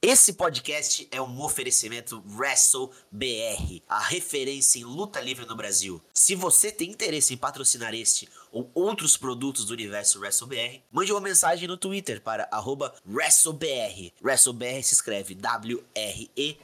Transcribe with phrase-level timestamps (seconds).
[0.00, 6.00] Esse podcast é um oferecimento Wrestle BR, a referência em luta livre no Brasil.
[6.14, 11.10] Se você tem interesse em patrocinar este ou outros produtos do universo Wrestle BR, mande
[11.10, 12.48] uma mensagem no Twitter para
[13.04, 14.12] WrestleBR.
[14.22, 16.58] WrestleBR se escreve W-R-E-S-T-L-E-B-R.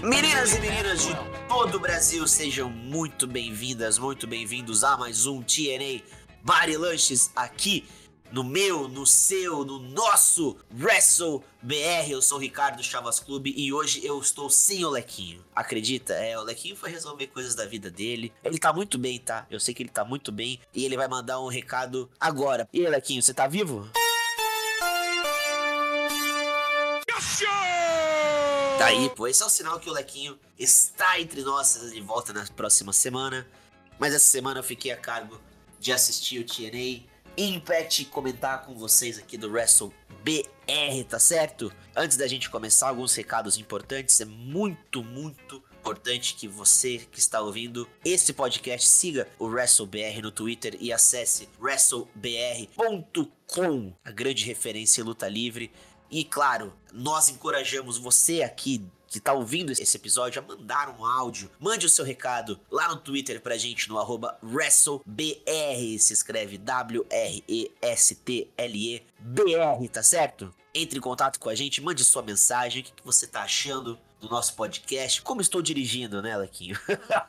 [0.00, 5.40] Meninas e meninas de todo o Brasil, sejam muito bem-vindas, muito bem-vindos a mais um
[5.42, 6.02] TNA
[6.42, 7.86] Bari Lanches aqui
[8.32, 12.10] no meu, no seu, no nosso Wrestle BR.
[12.10, 15.44] Eu sou o Ricardo Chavas Clube e hoje eu estou sem o Lequinho.
[15.54, 16.14] Acredita?
[16.14, 18.32] É, o Lequinho foi resolver coisas da vida dele.
[18.42, 19.46] Ele tá muito bem, tá?
[19.48, 22.68] Eu sei que ele tá muito bem e ele vai mandar um recado agora.
[22.72, 23.88] E aí, Lequinho, você tá vivo?
[28.78, 32.34] Tá aí, pô, esse é o sinal que o Lequinho está entre nós de volta
[32.34, 33.46] na próxima semana.
[33.98, 35.40] Mas essa semana eu fiquei a cargo
[35.80, 37.02] de assistir o TNA
[37.38, 41.72] Impact e comentar com vocês aqui do Wrestle BR, tá certo?
[41.94, 44.20] Antes da gente começar, alguns recados importantes.
[44.20, 50.32] É muito, muito importante que você que está ouvindo esse podcast siga o WrestleBR no
[50.32, 55.70] Twitter e acesse wrestlebr.com, a grande referência em luta livre.
[56.10, 61.50] E claro, nós encorajamos você aqui que tá ouvindo esse episódio a mandar um áudio.
[61.58, 65.98] Mande o seu recado lá no Twitter pra gente no arroba WrestleBR.
[65.98, 67.48] Se escreve W-R-E-S-T-L-E-B-R,
[69.88, 70.52] tá certo?
[70.74, 73.98] Entre em contato com a gente, mande sua mensagem, o que, que você tá achando
[74.20, 75.22] do nosso podcast.
[75.22, 76.78] Como estou dirigindo, né, Lequinho?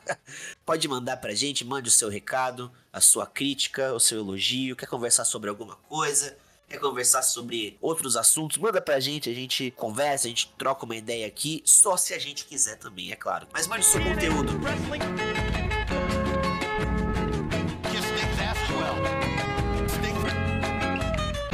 [0.66, 4.86] Pode mandar pra gente, mande o seu recado, a sua crítica, o seu elogio, quer
[4.86, 6.36] conversar sobre alguma coisa
[6.68, 10.96] quer conversar sobre outros assuntos, manda pra gente, a gente conversa, a gente troca uma
[10.96, 13.48] ideia aqui, só se a gente quiser também, é claro.
[13.52, 14.52] Mas mande seu conteúdo.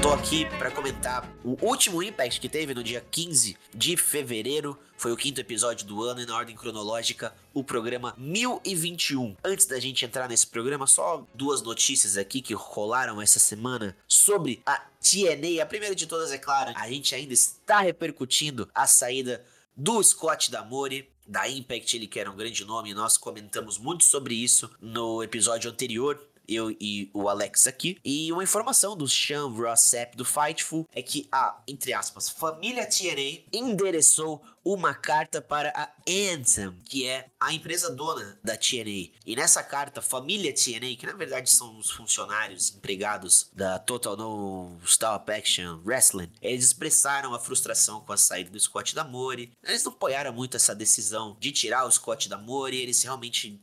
[0.04, 4.78] Tô aqui para comentar o último Impact que teve no dia 15 de fevereiro.
[4.98, 9.34] Foi o quinto episódio do ano e na ordem cronológica, o programa 1021.
[9.42, 14.60] Antes da gente entrar nesse programa, só duas notícias aqui que rolaram essa semana sobre
[14.66, 15.62] a TNA.
[15.62, 19.44] A primeira de todas, é claro, a gente ainda está repercutindo a saída
[19.76, 24.34] do Scott Damore da Impact, ele que era um grande nome, nós comentamos muito sobre
[24.34, 27.98] isso no episódio anterior eu e o Alex aqui.
[28.04, 33.42] E uma informação do Sean Rossap do Fightful é que a, entre aspas, família TNA
[33.52, 39.10] endereçou uma carta para a Anthem, que é a empresa dona da TNA.
[39.26, 44.78] E nessa carta, família TNA, que na verdade são os funcionários empregados da Total No
[44.84, 49.52] Stop Action Wrestling, eles expressaram a frustração com a saída do Scott Damore.
[49.62, 53.60] Eles não apoiaram muito essa decisão de tirar o Scott Damore, eles realmente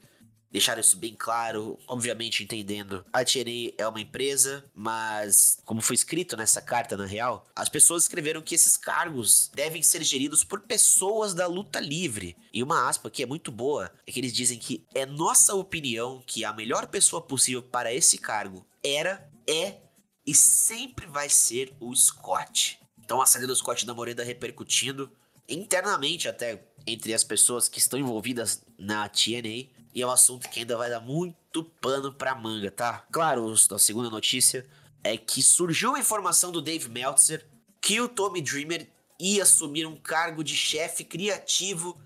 [0.51, 3.05] deixaram isso bem claro, obviamente entendendo.
[3.13, 8.03] A TNA é uma empresa, mas como foi escrito nessa carta na real, as pessoas
[8.03, 12.35] escreveram que esses cargos devem ser geridos por pessoas da luta livre.
[12.53, 16.21] E uma aspa que é muito boa é que eles dizem que é nossa opinião
[16.25, 19.77] que a melhor pessoa possível para esse cargo era, é
[20.25, 22.79] e sempre vai ser o Scott.
[23.03, 25.11] Então a saída do Scott da Moreda repercutindo
[25.49, 30.59] internamente até entre as pessoas que estão envolvidas na TNA e é um assunto que
[30.61, 33.05] ainda vai dar muito pano pra manga, tá?
[33.11, 34.65] Claro, a segunda notícia
[35.03, 37.45] é que surgiu a informação do Dave Meltzer
[37.81, 38.87] que o Tommy Dreamer
[39.19, 41.99] ia assumir um cargo de chefe criativo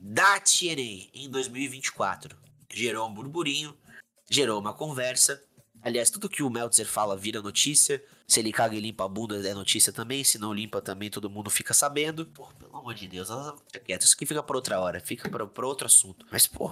[0.00, 2.36] da TNA em 2024.
[2.72, 3.76] Gerou um burburinho,
[4.30, 5.42] gerou uma conversa.
[5.82, 8.02] Aliás, tudo que o Meltzer fala vira notícia.
[8.26, 10.22] Se ele caga e limpa a bunda é notícia também.
[10.22, 12.26] Se não limpa também, todo mundo fica sabendo.
[12.26, 13.28] Pô, pelo amor de Deus,
[13.66, 14.02] fica quieto.
[14.02, 16.26] Isso aqui fica pra outra hora, fica pra, pra outro assunto.
[16.30, 16.70] Mas, pô,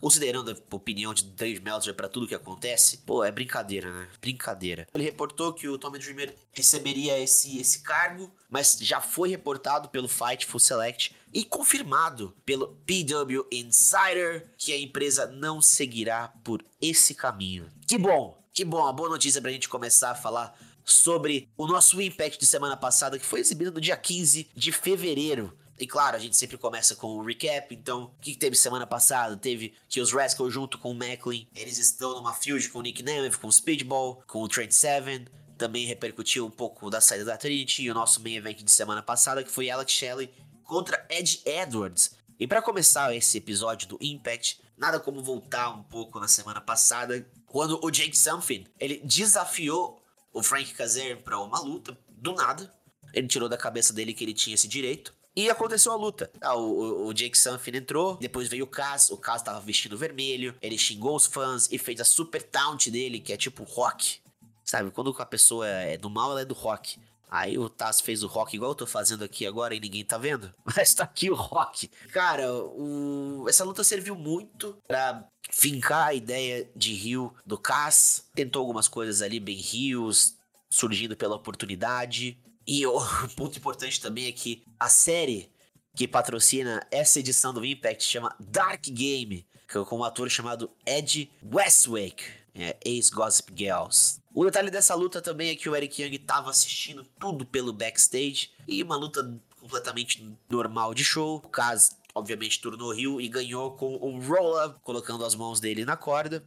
[0.00, 4.08] considerando a opinião de Dave Meltzer para tudo que acontece, pô, é brincadeira, né?
[4.20, 4.86] Brincadeira.
[4.94, 10.08] Ele reportou que o Tommy Dreamer receberia esse, esse cargo, mas já foi reportado pelo
[10.08, 17.70] Fightful Select e confirmado pelo PW Insider que a empresa não seguirá por esse caminho.
[17.86, 20.54] Que bom, que bom, a boa notícia pra gente começar a falar
[20.84, 25.56] sobre o nosso Impact de semana passada, que foi exibido no dia 15 de fevereiro.
[25.78, 27.74] E claro, a gente sempre começa com o recap.
[27.74, 29.36] Então, o que, teve semana passada?
[29.36, 33.02] Teve que os Rascals junto com o Macklin, eles estão numa feud com o Nick
[33.02, 35.26] Nemeth, com o Speedball, com o Trent Seven.
[35.56, 39.02] Também repercutiu um pouco da saída da Trinity e o nosso main event de semana
[39.02, 40.30] passada, que foi Alex Shelley
[40.64, 42.14] contra Ed Edwards.
[42.38, 47.26] E para começar esse episódio do Impact, nada como voltar um pouco na semana passada,
[47.52, 50.02] quando o Jake Something, ele desafiou
[50.32, 52.74] o Frank Kazarian para uma luta do nada.
[53.12, 56.30] Ele tirou da cabeça dele que ele tinha esse direito E aconteceu a luta.
[56.40, 60.54] Ah, o, o Jake Sanfin entrou, depois veio o Cass, o Cass tava vestindo vermelho,
[60.62, 64.20] ele xingou os fãs e fez a super taunt dele, que é tipo rock.
[64.64, 66.98] Sabe, quando a pessoa é do mal, ela é do rock.
[67.32, 70.18] Aí o Taz fez o rock igual eu tô fazendo aqui agora e ninguém tá
[70.18, 70.52] vendo.
[70.76, 71.88] Mas tá aqui o rock.
[72.12, 73.46] Cara, o...
[73.48, 78.28] essa luta serviu muito pra fincar a ideia de Rio do Cass.
[78.34, 80.34] Tentou algumas coisas ali bem rios,
[80.68, 82.38] surgindo pela oportunidade.
[82.66, 83.00] E o
[83.34, 85.50] ponto importante também é que a série
[85.96, 89.46] que patrocina essa edição do Impact chama Dark Game,
[89.88, 92.24] com um ator chamado Ed Westwick,
[92.54, 94.20] é, ex-Gossip Girls.
[94.34, 98.50] O detalhe dessa luta também é que o Eric Young estava assistindo tudo pelo backstage
[98.66, 101.36] e uma luta completamente normal de show.
[101.36, 105.96] O Kaz, obviamente, turnou Rio e ganhou com um roll-up, colocando as mãos dele na
[105.96, 106.44] corda.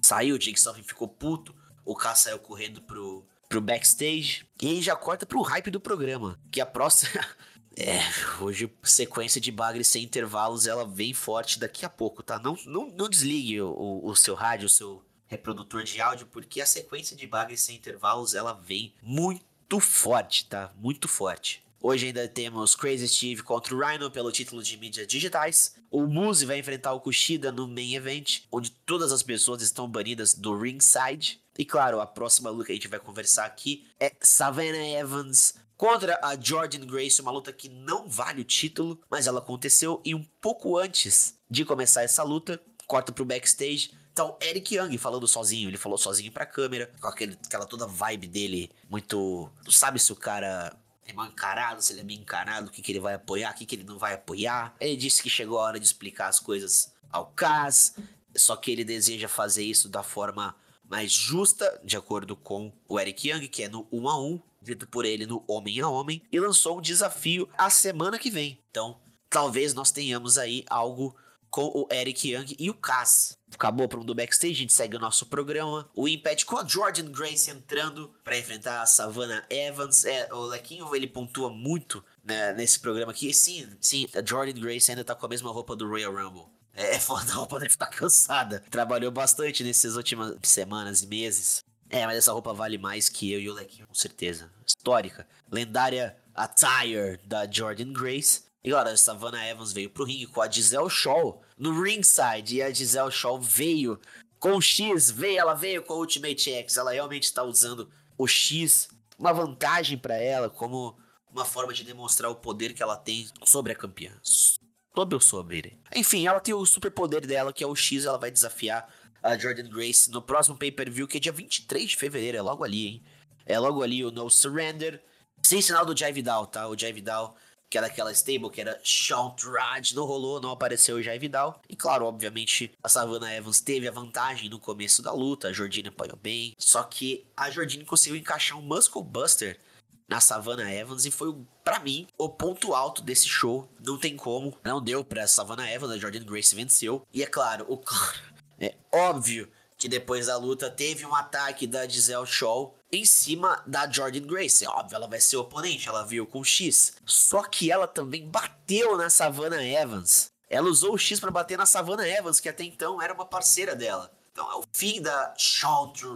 [0.00, 1.54] Saiu, o Jake Sullivan ficou puto.
[1.84, 4.46] O Kaz saiu correndo pro, pro backstage.
[4.60, 6.38] E aí já corta pro hype do programa.
[6.50, 7.24] Que a próxima.
[7.76, 7.98] É,
[8.40, 12.38] hoje sequência de bagre sem intervalos, ela vem forte daqui a pouco, tá?
[12.38, 16.66] Não, não, não desligue o, o seu rádio, o seu reprodutor de áudio, porque a
[16.66, 20.72] sequência de bagre sem intervalos, ela vem muito forte, tá?
[20.76, 21.64] Muito forte.
[21.82, 25.74] Hoje ainda temos Crazy Steve contra o Rhino pelo título de mídias digitais.
[25.90, 30.32] O Muzi vai enfrentar o Kushida no main event, onde todas as pessoas estão banidas
[30.32, 31.40] do ringside.
[31.58, 36.18] E claro, a próxima luta que a gente vai conversar aqui é Savannah Evans contra
[36.22, 40.24] a Jordan Grace, uma luta que não vale o título, mas ela aconteceu e um
[40.40, 45.76] pouco antes de começar essa luta, corta pro backstage, então, Eric Young falando sozinho, ele
[45.76, 49.50] falou sozinho pra câmera, com aquele, aquela toda vibe dele, muito.
[49.64, 50.72] Não sabe se o cara
[51.04, 53.54] é mal encarado, se ele é bem encarado, o que, que ele vai apoiar, o
[53.54, 54.72] que, que ele não vai apoiar.
[54.78, 57.96] Ele disse que chegou a hora de explicar as coisas ao Cas,
[58.36, 60.54] só que ele deseja fazer isso da forma
[60.88, 64.88] mais justa, de acordo com o Eric Young, que é no 1 a 1 dito
[64.88, 68.58] por ele no Homem a Homem, e lançou um desafio a semana que vem.
[68.70, 71.14] Então, talvez nós tenhamos aí algo
[71.54, 73.38] com o Eric Young e o Cass.
[73.54, 75.88] Acabou para um do backstage, a gente segue o nosso programa.
[75.94, 80.04] O Impact com a Jordan Grace entrando para enfrentar a Savannah Evans.
[80.04, 83.32] É, o Lequinho ele pontua muito né, nesse programa aqui.
[83.32, 86.46] Sim, sim, a Jordan Grace ainda tá com a mesma roupa do Royal Rumble.
[86.74, 88.64] É, é foda, a roupa deve estar cansada.
[88.68, 91.62] Trabalhou bastante nessas últimas semanas e meses.
[91.94, 94.50] É, mas essa roupa vale mais que eu e o Lequinho, com certeza.
[94.66, 95.28] Histórica.
[95.48, 98.42] Lendária attire da Jordan Grace.
[98.64, 102.56] E agora, a Savannah Evans veio pro ringue com a Giselle Shaw no ringside.
[102.56, 104.00] E a Giselle Shaw veio
[104.40, 106.76] com o X, veio, ela veio com o Ultimate X.
[106.76, 107.88] Ela realmente está usando
[108.18, 110.98] o X, uma vantagem para ela, como
[111.30, 114.10] uma forma de demonstrar o poder que ela tem sobre a campeã.
[114.22, 115.78] Sobre o sobre.
[115.94, 118.92] Enfim, ela tem o superpoder dela, que é o X, ela vai desafiar
[119.24, 122.86] a Jordan Grace no próximo pay-per-view, que é dia 23 de fevereiro, é logo ali,
[122.86, 123.02] hein?
[123.46, 125.02] É logo ali o No Surrender.
[125.42, 126.68] Sem sinal do Jai Vidal, tá?
[126.68, 127.34] O Jai Vidal,
[127.70, 131.60] que era aquela stable, que era Sean Raj, não rolou, não apareceu o Jai Vidal.
[131.68, 135.88] E claro, obviamente, a Savannah Evans teve a vantagem no começo da luta, a Jordine
[135.88, 136.54] apanhou bem.
[136.58, 139.58] Só que a Jordine conseguiu encaixar um Muscle Buster
[140.06, 141.34] na Savannah Evans e foi,
[141.64, 143.66] para mim, o ponto alto desse show.
[143.82, 144.56] Não tem como.
[144.62, 147.06] Não deu pra Savannah Evans, a Jordan Grace venceu.
[147.12, 147.78] E é claro, o
[148.58, 153.90] é óbvio que depois da luta teve um ataque da Giselle Shaw em cima da
[153.90, 154.64] Jordan Grace.
[154.64, 156.94] É óbvio, ela vai ser oponente, ela viu com X.
[157.04, 160.30] Só que ela também bateu na Savannah Evans.
[160.48, 163.74] Ela usou o X para bater na Savannah Evans, que até então era uma parceira
[163.74, 164.10] dela.
[164.32, 165.34] Então é o fim da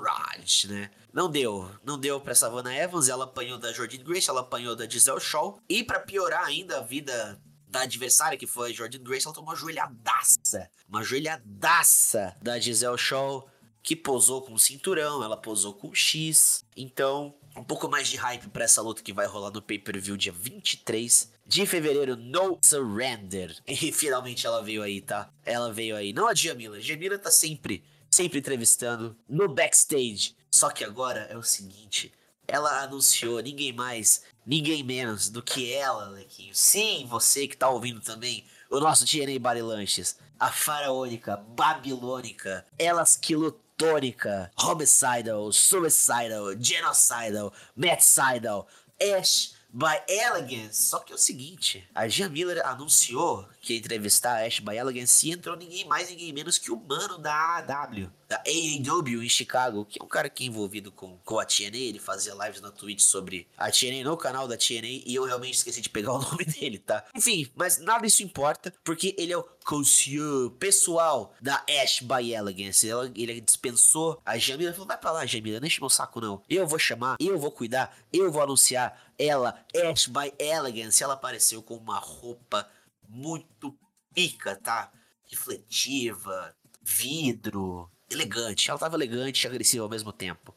[0.04, 0.90] Raj, né?
[1.12, 4.88] Não deu, não deu pra Savannah Evans, ela apanhou da Jordan Grace, ela apanhou da
[4.88, 5.58] Giselle Shaw.
[5.68, 9.50] E para piorar ainda a vida da adversária, que foi a Jordan Grace, ela tomou
[9.50, 10.70] uma joelhadaça.
[10.88, 13.48] Uma joelhadaça da Giselle Shaw,
[13.82, 16.64] que posou com o cinturão, ela posou com o X.
[16.76, 20.32] Então, um pouco mais de hype para essa luta que vai rolar no pay-per-view dia
[20.32, 23.56] 23 de fevereiro, No Surrender.
[23.66, 25.30] E finalmente ela veio aí, tá?
[25.44, 26.12] Ela veio aí.
[26.12, 26.80] Não a Jamila.
[26.80, 30.36] Jamila tá sempre, sempre entrevistando no backstage.
[30.50, 32.12] Só que agora é o seguinte,
[32.46, 36.54] ela anunciou ninguém mais, ninguém menos do que ela, Lequinho.
[36.54, 44.50] Sim, você que tá ouvindo também o nosso TNA Barilanches, a faraônica, babilônica, elas quilotônica,
[44.56, 48.66] homicidal, suicidal, genocidal, metcidal,
[49.00, 50.82] Ash by Elegance.
[50.82, 54.76] Só que é o seguinte, a Gia Miller anunciou que ia entrevistar a Ash by
[54.76, 58.10] Elegance e entrou ninguém mais, ninguém menos que o mano da AW.
[58.26, 61.76] da AAW em Chicago, que é um cara que é envolvido com, com a TNA,
[61.76, 65.54] ele fazia lives na Twitch sobre a TNA no canal da TNA e eu realmente
[65.54, 67.04] esqueci de pegar o nome dele, tá?
[67.14, 72.88] Enfim, mas nada isso importa, porque ele é o concierge pessoal da Ash by Elegance.
[73.14, 76.42] Ele dispensou a Jamila, falou, vai pra lá, Jamila, não enche meu saco não.
[76.48, 81.04] Eu vou chamar, eu vou cuidar, eu vou anunciar ela, Ash by Elegance.
[81.04, 82.66] Ela apareceu com uma roupa
[83.08, 83.76] muito
[84.14, 84.92] pica, tá?
[85.24, 88.70] Refletiva, vidro, elegante.
[88.70, 90.54] Ela tava elegante e agressiva ao mesmo tempo.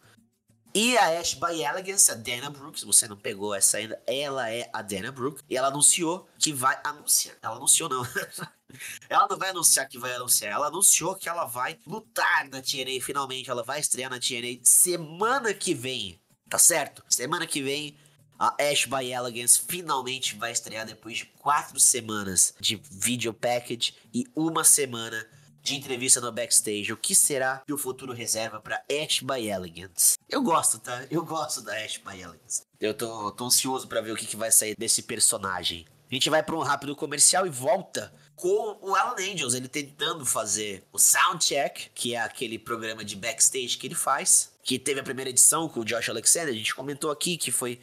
[0.74, 4.50] E a Ash by Elegance, a Dana Brooke, se você não pegou essa ainda, ela
[4.50, 5.44] é a Dana Brooke.
[5.50, 7.36] E ela anunciou que vai anunciar.
[7.42, 8.08] Ela anunciou não.
[9.10, 10.54] ela não vai anunciar que vai anunciar.
[10.54, 13.50] Ela anunciou que ela vai lutar na TNA finalmente.
[13.50, 16.22] Ela vai estrear na TNA semana que vem.
[16.50, 17.04] Tá certo?
[17.10, 17.98] Semana que vem
[18.42, 24.26] a Ash by Elegance finalmente vai estrear depois de quatro semanas de video package e
[24.36, 25.28] uma semana
[25.62, 26.92] de entrevista no backstage.
[26.92, 30.18] O que será que o futuro reserva para Ash by Elegance?
[30.28, 31.06] Eu gosto, tá?
[31.12, 32.64] Eu gosto da Ash by Elegance.
[32.80, 35.86] Eu tô, tô ansioso para ver o que, que vai sair desse personagem.
[36.10, 40.26] A gente vai para um rápido comercial e volta com o Alan Angels, ele tentando
[40.26, 45.04] fazer o Soundcheck, que é aquele programa de backstage que ele faz, que teve a
[45.04, 47.80] primeira edição com o Josh Alexander, a gente comentou aqui que foi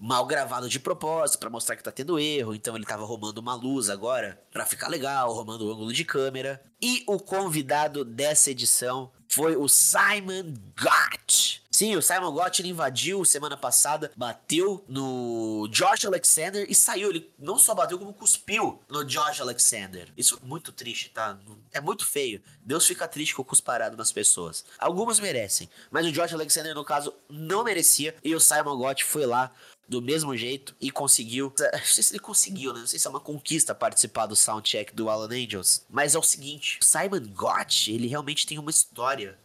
[0.00, 3.54] mal gravado de propósito para mostrar que tá tendo erro, então ele tava arrumando uma
[3.54, 6.62] luz agora para ficar legal, arrumando o ângulo de câmera.
[6.80, 11.60] E o convidado dessa edição foi o Simon Gott.
[11.70, 17.08] Sim, o Simon Gott ele invadiu semana passada, bateu no Josh Alexander e saiu.
[17.08, 20.12] Ele não só bateu, como cuspiu no Josh Alexander.
[20.16, 21.38] Isso é muito triste, tá?
[21.72, 22.42] É muito feio.
[22.60, 24.64] Deus fica triste com o cusparado nas pessoas.
[24.78, 28.14] Algumas merecem, mas o Josh Alexander, no caso, não merecia.
[28.22, 29.50] E o Simon Gott foi lá
[29.90, 31.52] do mesmo jeito e conseguiu.
[31.58, 32.78] Não sei se ele conseguiu, né?
[32.78, 35.84] Não sei se é uma conquista participar do soundcheck do Alan Angels.
[35.90, 39.36] Mas é o seguinte: Simon Gott, ele realmente tem uma história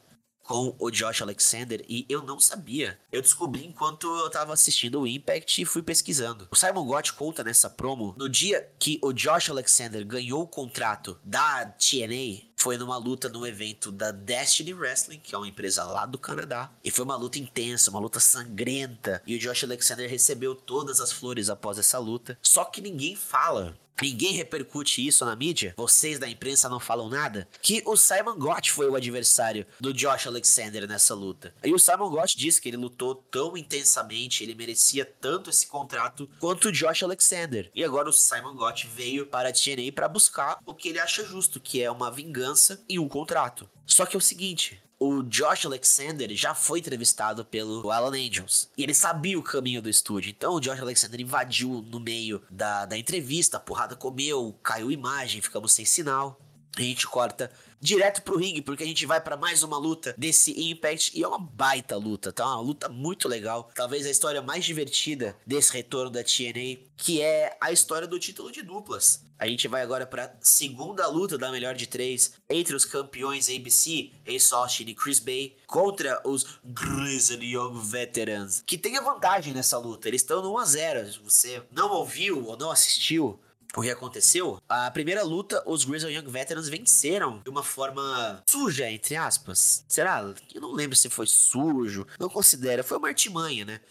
[0.45, 2.99] com o Josh Alexander e eu não sabia.
[3.11, 6.47] Eu descobri enquanto eu tava assistindo o Impact e fui pesquisando.
[6.51, 11.19] O Simon Gott conta nessa promo no dia que o Josh Alexander ganhou o contrato
[11.23, 12.45] da TNA.
[12.55, 16.71] Foi numa luta no evento da Destiny Wrestling, que é uma empresa lá do Canadá.
[16.83, 19.21] E foi uma luta intensa, uma luta sangrenta.
[19.25, 22.37] E o Josh Alexander recebeu todas as flores após essa luta.
[22.41, 25.73] Só que ninguém fala Ninguém repercute isso na mídia?
[25.77, 27.47] Vocês da imprensa não falam nada?
[27.61, 31.55] Que o Simon Gott foi o adversário do Josh Alexander nessa luta.
[31.63, 36.29] E o Simon Gott disse que ele lutou tão intensamente, ele merecia tanto esse contrato
[36.39, 37.71] quanto o Josh Alexander.
[37.73, 41.25] E agora o Simon Gott veio para a TNA para buscar o que ele acha
[41.25, 43.69] justo, que é uma vingança e um contrato.
[43.85, 48.69] Só que é o seguinte, o Josh Alexander já foi entrevistado pelo Alan Angels.
[48.77, 50.29] E ele sabia o caminho do estúdio.
[50.29, 55.41] Então o Josh Alexander invadiu no meio da, da entrevista, a porrada comeu, caiu imagem,
[55.41, 56.39] ficamos sem sinal.
[56.77, 57.51] A gente corta
[57.85, 61.27] direto pro ringue, porque a gente vai para mais uma luta desse Impact e é
[61.27, 62.43] uma baita luta, tá?
[62.43, 63.69] Uma luta muito legal.
[63.75, 68.51] Talvez a história mais divertida desse retorno da TNA, que é a história do título
[68.51, 69.23] de duplas.
[69.37, 74.11] A gente vai agora para segunda luta da melhor de três entre os campeões ABC,
[74.25, 79.77] Ace Austin e Chris Bay, contra os Grizzly Young Veterans, que tem a vantagem nessa
[79.77, 80.07] luta.
[80.07, 81.11] Eles estão no 1 a 0.
[81.11, 83.39] Se você não ouviu ou não assistiu,
[83.75, 84.59] o que aconteceu?
[84.69, 89.83] A primeira luta, os Grizzly Young Veterans venceram de uma forma suja, entre aspas.
[89.87, 90.33] Será?
[90.53, 92.07] Eu não lembro se foi sujo.
[92.19, 92.83] Não considero.
[92.83, 93.81] Foi uma artimanha, né?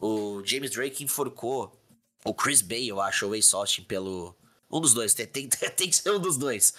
[0.00, 1.72] O James Drake enforcou
[2.24, 4.36] o Chris Bay, eu acho, o Ace Austin pelo...
[4.70, 5.14] Um dos dois.
[5.14, 6.74] Tem, tem, tem que ser um dos dois.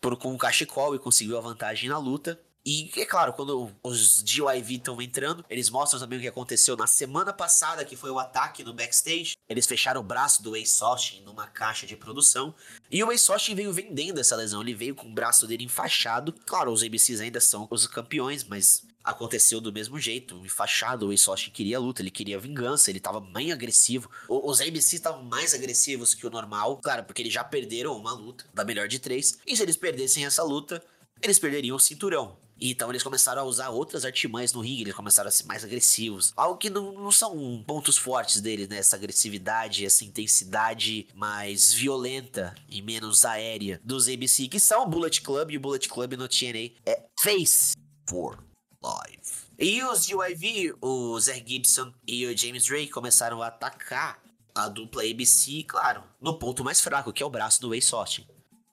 [0.00, 2.40] Por, com um cachecol e conseguiu a vantagem na luta.
[2.66, 6.86] E é claro, quando os GYV estão entrando, eles mostram também o que aconteceu na
[6.86, 9.36] semana passada, que foi o ataque no backstage.
[9.46, 12.54] Eles fecharam o braço do Ace Austin numa caixa de produção.
[12.90, 14.62] E o Ace Austin veio vendendo essa lesão.
[14.62, 16.32] Ele veio com o braço dele enfaixado.
[16.46, 21.08] Claro, os ABCs ainda são os campeões, mas aconteceu do mesmo jeito, enfaixado.
[21.08, 24.10] O Ace Austin queria luta, ele queria vingança, ele tava bem agressivo.
[24.26, 28.46] Os ABCs estavam mais agressivos que o normal, claro, porque eles já perderam uma luta
[28.54, 29.38] da melhor de três.
[29.46, 30.82] E se eles perdessem essa luta,
[31.20, 32.42] eles perderiam o cinturão.
[32.60, 36.32] Então eles começaram a usar outras artimanhas no ringue, eles começaram a ser mais agressivos.
[36.36, 38.78] Algo que não, não são pontos fortes deles, né?
[38.78, 45.20] Essa agressividade, essa intensidade mais violenta e menos aérea dos ABC, que são o Bullet
[45.20, 47.74] Club e o Bullet Club no TNA é Face
[48.08, 48.38] for
[48.82, 49.44] Life.
[49.58, 54.20] E os UIV, o Zé Gibson e o James Drake começaram a atacar
[54.54, 58.26] a dupla ABC, claro, no ponto mais fraco, que é o braço do Ace Austin.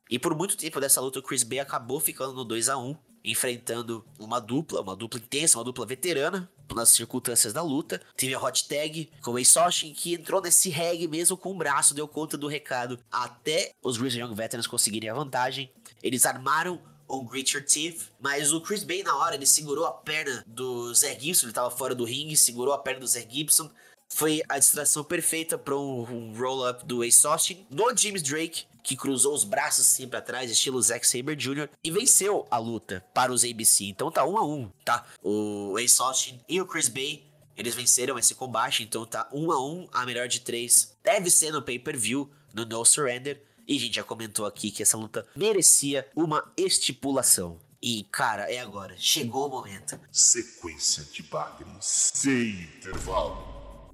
[0.09, 2.95] E por muito tempo dessa luta, o Chris Bay acabou ficando no 2 a 1
[3.23, 8.01] enfrentando uma dupla, uma dupla intensa, uma dupla veterana, nas circunstâncias da luta.
[8.15, 11.93] Teve a hot tag com o Austin, que entrou nesse reggae mesmo com o braço,
[11.93, 15.71] deu conta do recado, até os Grizzly Young Veterans conseguirem a vantagem.
[16.01, 18.09] Eles armaram on Grit Your Teeth.
[18.19, 21.69] Mas o Chris Bay, na hora, ele segurou a perna do Zé Gibson, ele tava
[21.69, 23.69] fora do ringue, segurou a perna do Zé Gibson.
[24.13, 29.33] Foi a distração perfeita para um, roll-up do Ace Austin, do James Drake, que cruzou
[29.33, 33.43] os braços assim pra trás, estilo Zack Saber Jr., e venceu a luta para os
[33.43, 33.85] ABC.
[33.85, 35.05] Então tá um a um, tá?
[35.23, 39.63] O Ace Austin e o Chris Bay eles venceram esse combate, então tá um a
[39.63, 40.95] um, a melhor de três.
[41.03, 43.41] Deve ser no pay-per-view, no No Surrender.
[43.67, 47.59] E a gente já comentou aqui que essa luta merecia uma estipulação.
[47.81, 48.95] E, cara, é agora.
[48.97, 49.99] Chegou o momento.
[50.11, 53.50] Sequência de bagres sem intervalo.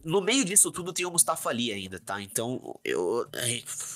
[0.07, 2.21] No meio disso tudo tem o Mustafa Ali ainda, tá?
[2.21, 3.27] Então, eu,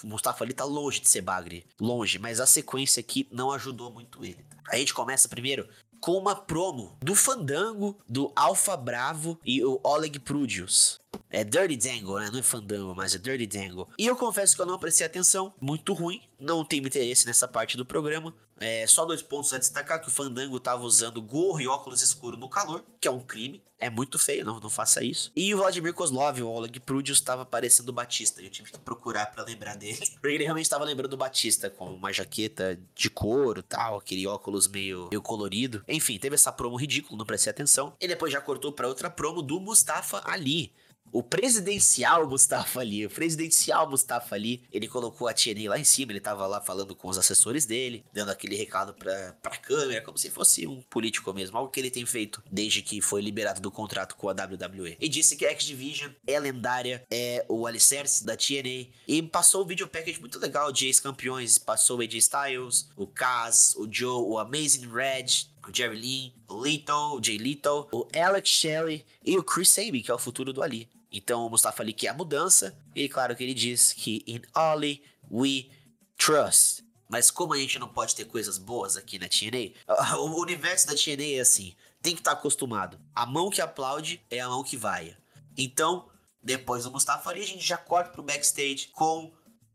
[0.03, 1.65] o Mustafa Ali tá longe de ser bagre.
[1.79, 2.19] Longe.
[2.19, 4.45] Mas a sequência aqui não ajudou muito ele.
[4.67, 5.69] A gente começa primeiro
[6.01, 10.99] com uma promo do Fandango, do Alpha Bravo e o Oleg Prudius.
[11.31, 12.29] É Dirty Dangle, né?
[12.31, 13.87] Não é Fandango, mas é Dirty Dangle.
[13.97, 17.77] E eu confesso que eu não prestei atenção, muito ruim, não tenho interesse nessa parte
[17.77, 18.33] do programa.
[18.59, 22.39] É, só dois pontos a destacar que o Fandango tava usando gorro e óculos escuros
[22.39, 23.63] no calor, que é um crime.
[23.79, 25.31] É muito feio, não, não faça isso.
[25.35, 28.39] E o Vladimir Kozlov, o Oleg Prudius, estava parecendo o Batista.
[28.39, 29.97] Eu tive que procurar para lembrar dele.
[30.21, 34.67] Porque ele realmente estava lembrando o Batista, com uma jaqueta de couro tal, aquele óculos
[34.67, 35.83] meio, meio colorido.
[35.87, 37.95] Enfim, teve essa promo ridícula, não prestei atenção.
[37.99, 40.71] E depois já cortou para outra promo do Mustafa Ali
[41.11, 46.11] o presidencial Mustafa Ali, o presidencial Mustafa Ali, ele colocou a TNA lá em cima,
[46.11, 50.17] ele tava lá falando com os assessores dele, dando aquele recado pra, pra câmera, como
[50.17, 53.71] se fosse um político mesmo, algo que ele tem feito desde que foi liberado do
[53.71, 54.97] contrato com a WWE.
[54.99, 59.67] E disse que a X-Division é lendária, é o alicerce da TNA, e passou um
[59.67, 64.37] video package muito legal de ex-campeões, passou o AJ Styles, o Kaz, o Joe, o
[64.37, 69.43] Amazing Red, o Jerry Lee, o Lito, o Jay Lito, o Alex Shelley e o
[69.43, 70.89] Chris Sabin, que é o futuro do Ali.
[71.11, 75.03] Então o Mustafa Ali quer a mudança, e claro que ele diz que in Ali
[75.29, 75.69] we
[76.17, 76.83] trust.
[77.09, 79.73] Mas como a gente não pode ter coisas boas aqui na TNA,
[80.17, 82.97] o universo da TNA é assim, tem que estar tá acostumado.
[83.13, 85.15] A mão que aplaude é a mão que vai.
[85.57, 86.09] Então,
[86.41, 89.33] depois do Mustafa Ali, a gente já corta pro backstage com...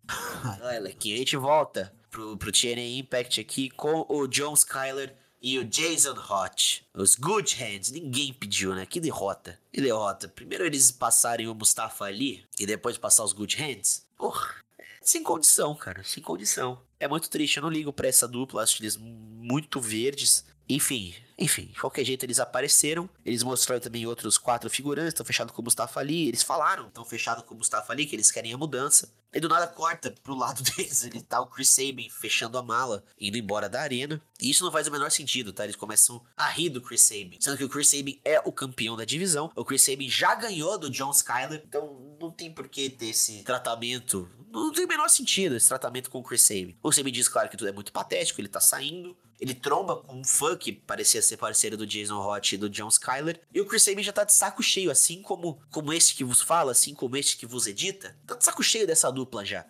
[0.62, 5.58] Olha aqui, a gente volta pro, pro TNA Impact aqui com o John Skyler e
[5.58, 6.86] o Jason Hot.
[6.94, 8.86] Os Good Hands, ninguém pediu, né?
[8.86, 9.58] Que derrota.
[9.72, 10.28] Que derrota.
[10.28, 14.06] Primeiro eles passarem o Mustafa ali e depois passar os Good Hands.
[14.16, 14.54] Porra,
[15.02, 16.80] sem condição, cara, sem condição.
[16.98, 20.44] É muito triste, eu não ligo pra essa dupla, acho eles muito verdes.
[20.68, 23.08] Enfim, enfim, de qualquer jeito eles apareceram.
[23.24, 26.28] Eles mostraram também outros quatro figurantes, estão fechados com o Mustafa Ali.
[26.28, 29.12] Eles falaram, estão fechados com o Mustafa Ali, que eles querem a mudança.
[29.34, 33.04] E do nada corta pro lado deles, ele tá o Chris Sabin fechando a mala,
[33.20, 34.20] indo embora da arena.
[34.40, 35.64] E isso não faz o menor sentido, tá?
[35.64, 37.36] Eles começam a rir do Chris Sabin.
[37.38, 39.52] Sendo que o Chris Sabin é o campeão da divisão.
[39.54, 41.62] O Chris Sabin já ganhou do John Skyler.
[41.66, 44.26] Então não tem por que ter esse tratamento.
[44.50, 46.76] Não tem o menor sentido esse tratamento com o Chris Sabin.
[46.82, 49.16] O Sabin diz, claro, que tudo é muito patético, ele tá saindo.
[49.38, 52.88] Ele tromba com um fã que parecia ser parceiro do Jason Hot e do John
[52.88, 53.40] Skyler.
[53.52, 56.40] E o Chris Sabin já tá de saco cheio, assim como, como este que vos
[56.40, 58.16] fala, assim como este que vos edita.
[58.26, 59.66] Tá de saco cheio dessa dupla já.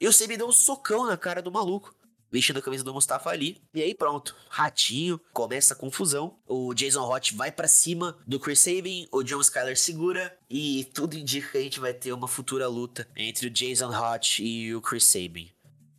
[0.00, 1.94] E o Sabin deu um socão na cara do maluco.
[2.30, 3.60] Vestindo a camisa do Mustafa ali.
[3.74, 4.36] E aí pronto.
[4.48, 5.20] Ratinho.
[5.32, 6.38] Começa a confusão.
[6.46, 9.08] O Jason Hot vai para cima do Chris Sabin.
[9.10, 10.38] O John Skyler segura.
[10.48, 14.42] E tudo indica que a gente vai ter uma futura luta entre o Jason Hot
[14.44, 15.50] e o Chris Sabin.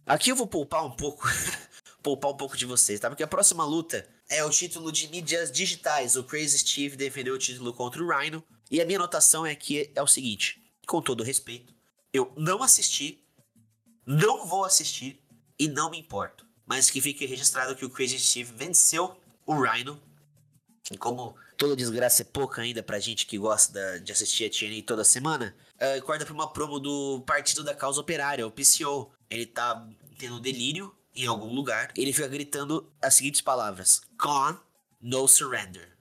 [0.05, 1.27] Aqui eu vou poupar um pouco
[2.01, 3.09] poupar um pouco de vocês, tá?
[3.09, 6.15] Porque a próxima luta é o título de mídias digitais.
[6.15, 8.43] O Crazy Steve defendeu o título contra o Rhino.
[8.69, 11.73] E a minha anotação é que é o seguinte: com todo respeito,
[12.13, 13.21] eu não assisti,
[14.05, 15.21] não vou assistir
[15.61, 16.43] e não me importo.
[16.65, 20.01] Mas que fique registrado que o Crazy Steve venceu o Rhino.
[20.89, 24.81] E como toda desgraça é pouca ainda pra gente que gosta de assistir a TNA
[24.81, 29.11] toda semana, uh, acorda pra uma promo do Partido da Causa Operária, o PCO.
[29.29, 34.57] Ele tá tendo delírio em algum lugar, ele fica gritando as seguintes palavras: Con,
[34.99, 35.95] no surrender.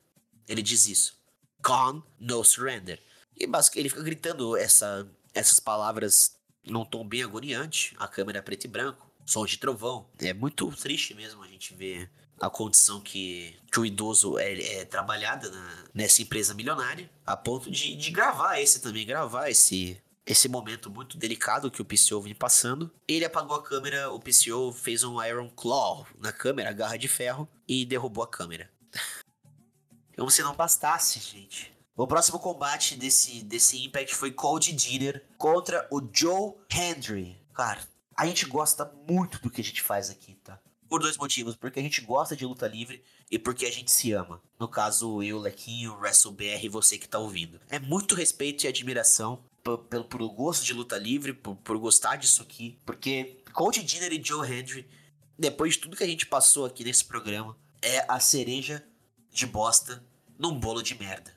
[0.49, 1.21] Ele diz isso.
[1.63, 2.99] Con, no surrender.
[3.37, 7.95] E basicamente ele fica gritando essa, essas palavras num tom bem agoniante.
[7.99, 10.07] A câmera é preto e branco, som de trovão.
[10.19, 14.85] É muito triste mesmo a gente ver a condição que, que o idoso é, é
[14.85, 20.49] trabalhada na, nessa empresa milionária, a ponto de, de gravar esse também, gravar esse esse
[20.49, 22.91] momento muito delicado que o PCO vem passando.
[23.09, 27.49] Ele apagou a câmera, o PCO fez um Iron Claw na câmera, garra de ferro,
[27.67, 28.71] e derrubou a câmera.
[30.17, 31.73] Como se não bastasse, gente.
[31.97, 37.37] O próximo combate desse, desse Impact foi Cold Jeter contra o Joe Hendry.
[37.53, 37.81] Cara,
[38.23, 40.59] a gente gosta muito do que a gente faz aqui, tá?
[40.89, 41.57] Por dois motivos.
[41.57, 44.43] Porque a gente gosta de luta livre e porque a gente se ama.
[44.59, 47.61] No caso, eu, Lequinho, WrestleBR e você que tá ouvindo.
[47.69, 49.43] É muito respeito e admiração
[49.89, 52.79] pelo, gosto de luta livre, por, por gostar disso aqui.
[52.85, 54.87] Porque Cold Dinner e Joe Hendry
[55.41, 58.85] depois de tudo que a gente passou aqui nesse programa, é a cereja
[59.33, 60.05] de bosta
[60.39, 61.35] num bolo de merda.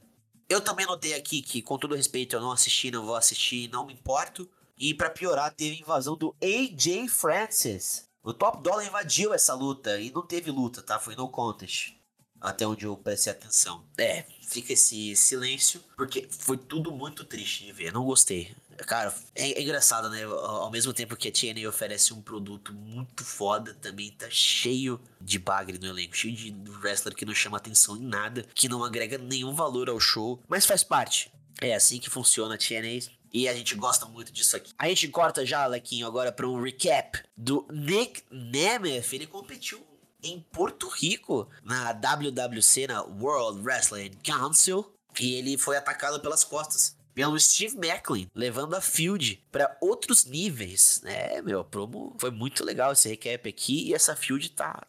[0.50, 3.86] Eu também notei aqui que, com todo respeito, eu não assisti, não vou assistir, não
[3.86, 4.50] me importo.
[4.78, 8.08] E para piorar, teve a invasão do AJ Francis.
[8.24, 11.00] O Top Dollar invadiu essa luta e não teve luta, tá?
[11.00, 11.94] Foi no contest.
[12.40, 13.84] Até onde eu prestei atenção.
[13.98, 17.94] É, fica esse silêncio, porque foi tudo muito triste de ver.
[17.94, 18.54] Não gostei.
[18.78, 20.24] Cara, é, engraçado, né?
[20.24, 25.40] Ao mesmo tempo que a TNA oferece um produto muito foda, também tá cheio de
[25.40, 29.18] bagre no elenco, cheio de wrestler que não chama atenção em nada, que não agrega
[29.18, 31.32] nenhum valor ao show, mas faz parte.
[31.62, 33.12] É assim que funciona a TNA.
[33.34, 34.72] E a gente gosta muito disso aqui.
[34.78, 39.14] A gente corta já, Lequinho, agora para um recap do Nick Nemeth.
[39.14, 39.84] Ele competiu
[40.22, 44.94] em Porto Rico na WWC, na World Wrestling Council.
[45.20, 51.00] E ele foi atacado pelas costas pelo Steve Macklin, levando a Field para outros níveis,
[51.04, 54.82] né, meu, promo foi muito legal esse recap aqui e essa Field tá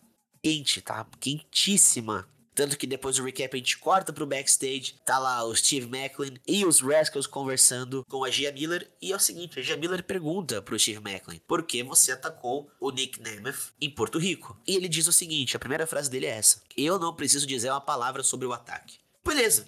[0.42, 2.26] quente, tá quentíssima.
[2.54, 6.38] Tanto que depois do recap a gente corta pro backstage, tá lá o Steve Macklin
[6.46, 8.88] e os Rascals conversando com a Gia Miller.
[9.02, 12.70] E é o seguinte, a Gia Miller pergunta pro Steve Macklin, por que você atacou
[12.80, 14.56] o Nick Nemeth em Porto Rico?
[14.66, 17.70] E ele diz o seguinte, a primeira frase dele é essa, eu não preciso dizer
[17.70, 18.98] uma palavra sobre o ataque.
[19.24, 19.66] Beleza,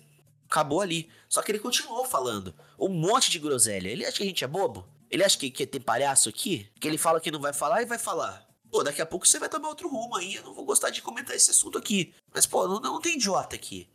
[0.48, 1.08] acabou ali.
[1.28, 3.88] Só que ele continuou falando um monte de groselha.
[3.88, 4.86] Ele acha que a gente é bobo?
[5.10, 6.68] Ele acha que, que tem palhaço aqui?
[6.80, 8.45] Que ele fala que não vai falar e vai falar.
[8.76, 10.34] Pô, daqui a pouco você vai tomar outro rumo aí.
[10.34, 12.12] Eu não vou gostar de comentar esse assunto aqui.
[12.34, 13.88] Mas, pô, não, não tem idiota aqui.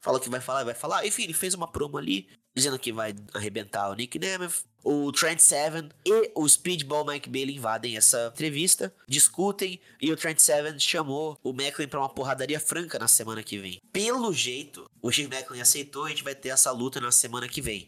[0.00, 1.06] Fala que vai falar vai falar.
[1.06, 4.64] Enfim, ele fez uma promo ali, dizendo que vai arrebentar o Nick Nemeth.
[4.82, 10.40] O Trent Seven e o Speedball Mike Bailey invadem essa entrevista, discutem e o Trent
[10.40, 13.80] Seven chamou o Macklin para uma porradaria franca na semana que vem.
[13.92, 17.48] Pelo jeito, o Steve Macklin aceitou e a gente vai ter essa luta na semana
[17.48, 17.86] que vem.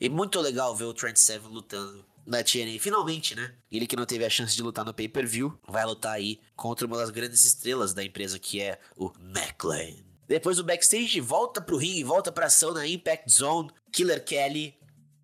[0.00, 3.52] E muito legal ver o Trent Seven lutando na TNA, finalmente, né?
[3.70, 6.96] Ele que não teve a chance de lutar no pay-per-view, vai lutar aí contra uma
[6.96, 10.04] das grandes estrelas da empresa que é o Macklin.
[10.28, 13.70] Depois o backstage volta pro ringue, volta pra ação na Impact Zone.
[13.90, 14.78] Killer Kelly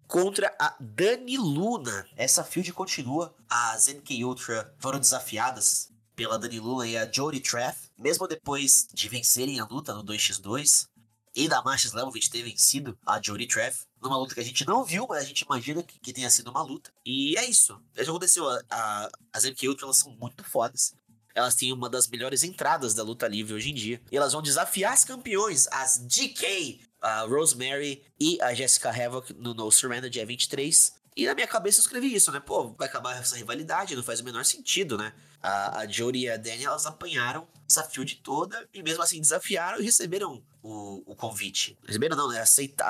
[0.09, 2.05] contra a Dani Luna.
[2.17, 3.33] Essa field continua.
[3.49, 9.09] As NK Ultra foram desafiadas pela Dani Luna e a Jody Treff, mesmo depois de
[9.09, 10.89] vencerem a luta no 2x2
[11.37, 14.83] e da Marcia Slamovich ter vencido a Jody Treff numa luta que a gente não
[14.83, 16.91] viu, mas a gente imagina que, que tenha sido uma luta.
[17.05, 17.79] E é isso.
[17.95, 18.49] É isso aconteceu.
[18.49, 20.95] A, a, as NK Ultra elas são muito fodas.
[21.35, 24.01] Elas têm uma das melhores entradas da luta livre hoje em dia.
[24.11, 29.53] E elas vão desafiar as campeões, as DK, a Rosemary e a Jessica Havoc no
[29.53, 30.95] No Surrender dia 23.
[31.17, 32.41] E na minha cabeça eu escrevi isso, né?
[32.41, 35.15] Pô, vai acabar essa rivalidade, não faz o menor sentido, né?
[35.43, 39.81] A, a Jodie e a Dani, elas apanharam essa field toda e mesmo assim desafiaram
[39.81, 41.79] e receberam o, o convite.
[41.87, 42.41] Receberam não, né?
[42.41, 42.85] Aceita,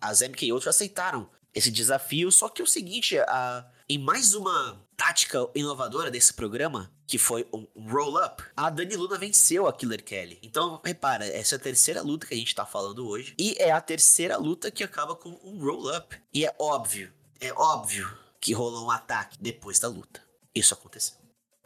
[0.00, 4.80] as MK Ultra aceitaram esse desafio, só que é o seguinte, a, em mais uma
[4.96, 10.38] tática inovadora desse programa, que foi um roll-up, a Dani Luna venceu a Killer Kelly.
[10.42, 13.34] Então, repara, essa é a terceira luta que a gente tá falando hoje.
[13.38, 16.16] E é a terceira luta que acaba com um roll-up.
[16.32, 18.08] E é óbvio, é óbvio
[18.40, 20.22] que rolou um ataque depois da luta.
[20.54, 21.16] Isso aconteceu.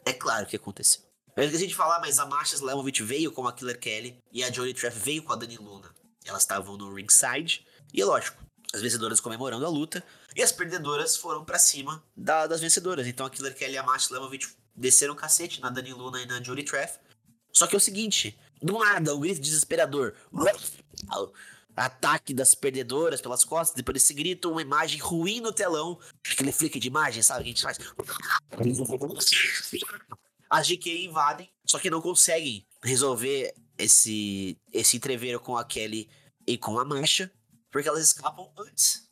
[0.03, 1.01] É claro que aconteceu.
[1.35, 4.49] Eu esqueci de falar, mas a Marcia Slamovich veio com a Killer Kelly e a
[4.49, 5.93] Johnny Treff veio com a Dani Luna.
[6.25, 7.63] Elas estavam no ringside.
[7.93, 10.03] E é lógico, as vencedoras comemorando a luta
[10.35, 13.05] e as perdedoras foram para cima da, das vencedoras.
[13.05, 16.25] Então a Killer Kelly e a Marcia Slamovich desceram o cacete na Dani Luna e
[16.25, 16.97] na Jodie Treff.
[17.53, 20.15] Só que é o seguinte, do nada, um grito desesperador.
[21.77, 25.99] Ataque das perdedoras pelas costas, depois desse grito, uma imagem ruim no telão.
[26.31, 27.43] Aquele flick de imagem, sabe?
[27.43, 27.77] Que a gente faz.
[30.49, 36.09] As GK invadem, só que não conseguem resolver esse, esse entreveiro com a Kelly
[36.47, 37.31] e com a Marcha,
[37.69, 39.07] porque elas escapam antes.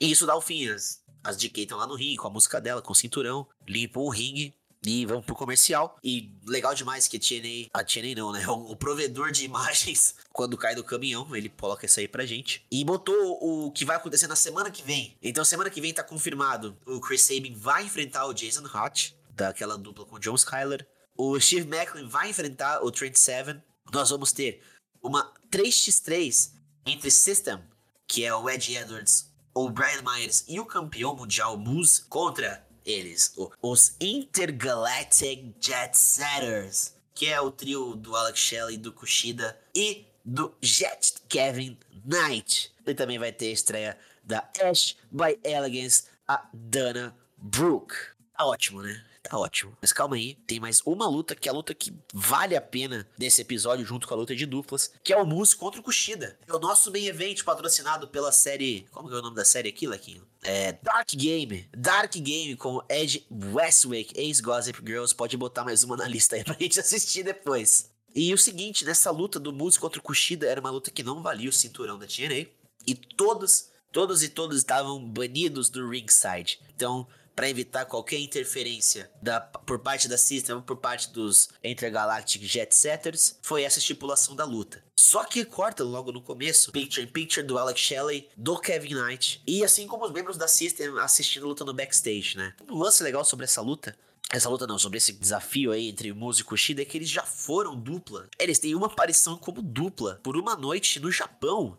[0.00, 0.68] E isso dá o fim.
[0.68, 4.00] As, as DK estão lá no ringue com a música dela, com o cinturão, limpam
[4.00, 5.98] o ringue e vamos pro comercial.
[6.02, 8.46] E legal demais que a TNA, a TNA não, né?
[8.48, 12.64] O, provedor de imagens, quando cai do caminhão, ele coloca isso aí pra gente.
[12.70, 15.16] E botou o que vai acontecer na semana que vem.
[15.22, 19.76] Então, semana que vem tá confirmado: o Chris Sabin vai enfrentar o Jason Hotch, daquela
[19.76, 20.86] dupla com o John Skyler.
[21.16, 23.62] O Steve Macklin vai enfrentar o Trent Seven.
[23.92, 24.62] Nós vamos ter
[25.02, 26.52] uma 3x3
[26.84, 27.62] entre System,
[28.06, 33.34] que é o Ed Edwards, o Brian Myers e o campeão mundial Moose contra eles,
[33.60, 40.54] os Intergalactic Jet Setters, que é o trio do Alex Shelley, do Kushida e do
[40.62, 42.72] Jet Kevin Knight.
[42.86, 47.94] E também vai ter a estreia da Ash by Elegance, a Dana Brooke.
[48.36, 49.04] Tá ótimo, né?
[49.28, 49.76] Tá ótimo.
[49.80, 53.06] Mas calma aí, tem mais uma luta que é a luta que vale a pena
[53.18, 56.38] desse episódio, junto com a luta de duplas, que é o Moose contra o Kushida.
[56.46, 58.86] É o nosso main event patrocinado pela série.
[58.92, 60.26] Como que é o nome da série aqui, Lequinho?
[60.42, 61.68] É Dark Game.
[61.76, 65.14] Dark Game com Ed Westwick, ex-Gossip Girls.
[65.14, 67.90] Pode botar mais uma na lista aí pra gente assistir depois.
[68.14, 71.20] E o seguinte, nessa luta do Moose contra o Kushida era uma luta que não
[71.20, 72.46] valia o cinturão da TNA.
[72.86, 76.60] E todos, todos e todos estavam banidos do ringside.
[76.74, 82.74] Então, para evitar qualquer interferência da, por parte da System por parte dos Intergalactic Jet
[82.74, 84.82] Setters, foi essa estipulação da luta.
[84.98, 89.42] Só que corta logo no começo, picture in picture do Alex Shelley, do Kevin Knight,
[89.46, 92.54] e assim como os membros da System assistindo a luta no backstage, né?
[92.68, 93.94] Um lance legal sobre essa luta
[94.28, 97.22] essa luta não, sobre esse desafio aí entre Muzi e Kushida é que eles já
[97.22, 98.28] foram dupla.
[98.40, 101.78] Eles têm uma aparição como dupla por uma noite no Japão,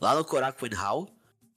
[0.00, 1.08] lá no Korakuen Hall.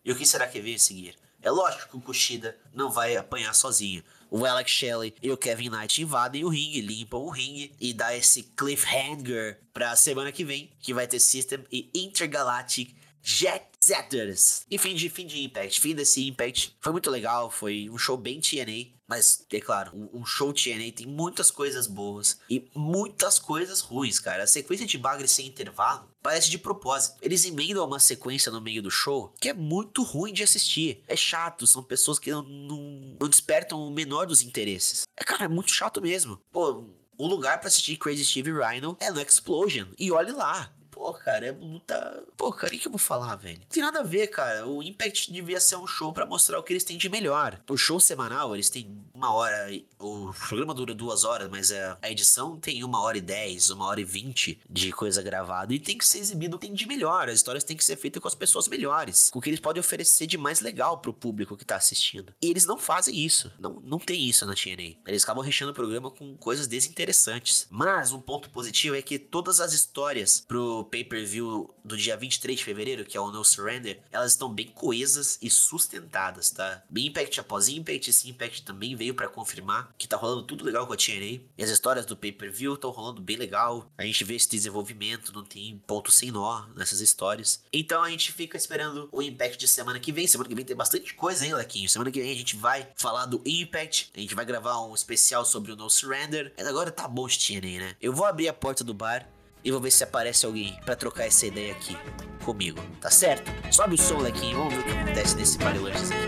[0.04, 1.16] E o que será que veio a seguir?
[1.40, 5.70] É lógico que o Kushida não vai apanhar sozinho o Alex Shelley e o Kevin
[5.70, 10.70] Knight invadem o ringue, limpam o ringue e dá esse cliffhanger pra semana que vem,
[10.78, 14.64] que vai ter System e Intergalactic Jet Setters.
[14.70, 16.76] E fim de, fim de Impact, fim desse Impact.
[16.80, 18.99] Foi muito legal, foi um show bem TNA.
[19.10, 24.44] Mas, é claro, um, show TNA tem muitas coisas boas e muitas coisas ruins, cara.
[24.44, 27.18] A sequência de bagre sem intervalo parece de propósito.
[27.20, 31.02] Eles emendam uma sequência no meio do show que é muito ruim de assistir.
[31.08, 35.02] É chato, são pessoas que não, não, não despertam o menor dos interesses.
[35.16, 36.40] É, cara, é muito chato mesmo.
[36.52, 36.84] Pô,
[37.18, 39.88] o lugar para assistir Crazy Steve Rhino é no Explosion.
[39.98, 40.72] E olhe lá.
[41.00, 42.24] Pô, cara, é luta.
[42.36, 43.58] Pô, cara, o que eu vou falar, velho?
[43.58, 44.66] Não tem nada a ver, cara.
[44.66, 47.58] O Impact devia ser um show para mostrar o que eles têm de melhor.
[47.70, 49.72] O show semanal, eles têm uma hora.
[49.98, 53.98] O programa dura duas horas, mas a edição tem uma hora e dez, uma hora
[53.98, 55.72] e vinte de coisa gravada.
[55.72, 57.30] E tem que ser exibido o que tem de melhor.
[57.30, 59.30] As histórias têm que ser feitas com as pessoas melhores.
[59.30, 62.34] Com o que eles podem oferecer de mais legal pro público que tá assistindo.
[62.42, 63.50] E eles não fazem isso.
[63.58, 64.98] Não, não tem isso na TNA.
[65.06, 67.66] Eles acabam recheando o programa com coisas desinteressantes.
[67.70, 72.64] Mas um ponto positivo é que todas as histórias pro pay-per-view do dia 23 de
[72.64, 76.82] fevereiro, que é o No Surrender, elas estão bem coesas e sustentadas, tá?
[76.94, 80.92] Impact após Impact, esse Impact também veio para confirmar que tá rolando tudo legal com
[80.92, 81.40] a TNA.
[81.56, 83.90] E as histórias do pay-per-view estão rolando bem legal.
[83.96, 87.62] A gente vê esse desenvolvimento, não tem ponto sem nó nessas histórias.
[87.72, 90.26] Então a gente fica esperando o Impact de semana que vem.
[90.26, 91.88] Semana que vem tem bastante coisa, hein, Lequinho?
[91.88, 95.44] Semana que vem a gente vai falar do Impact, a gente vai gravar um especial
[95.44, 96.52] sobre o No Surrender.
[96.56, 97.96] Mas agora tá bom de TNA, né?
[98.00, 99.28] Eu vou abrir a porta do bar
[99.62, 101.96] e vou ver se aparece alguém para trocar essa ideia aqui
[102.44, 103.50] comigo, tá certo?
[103.72, 106.20] Sobe o som, Lequinho, vamos ver o que acontece nesse aqui.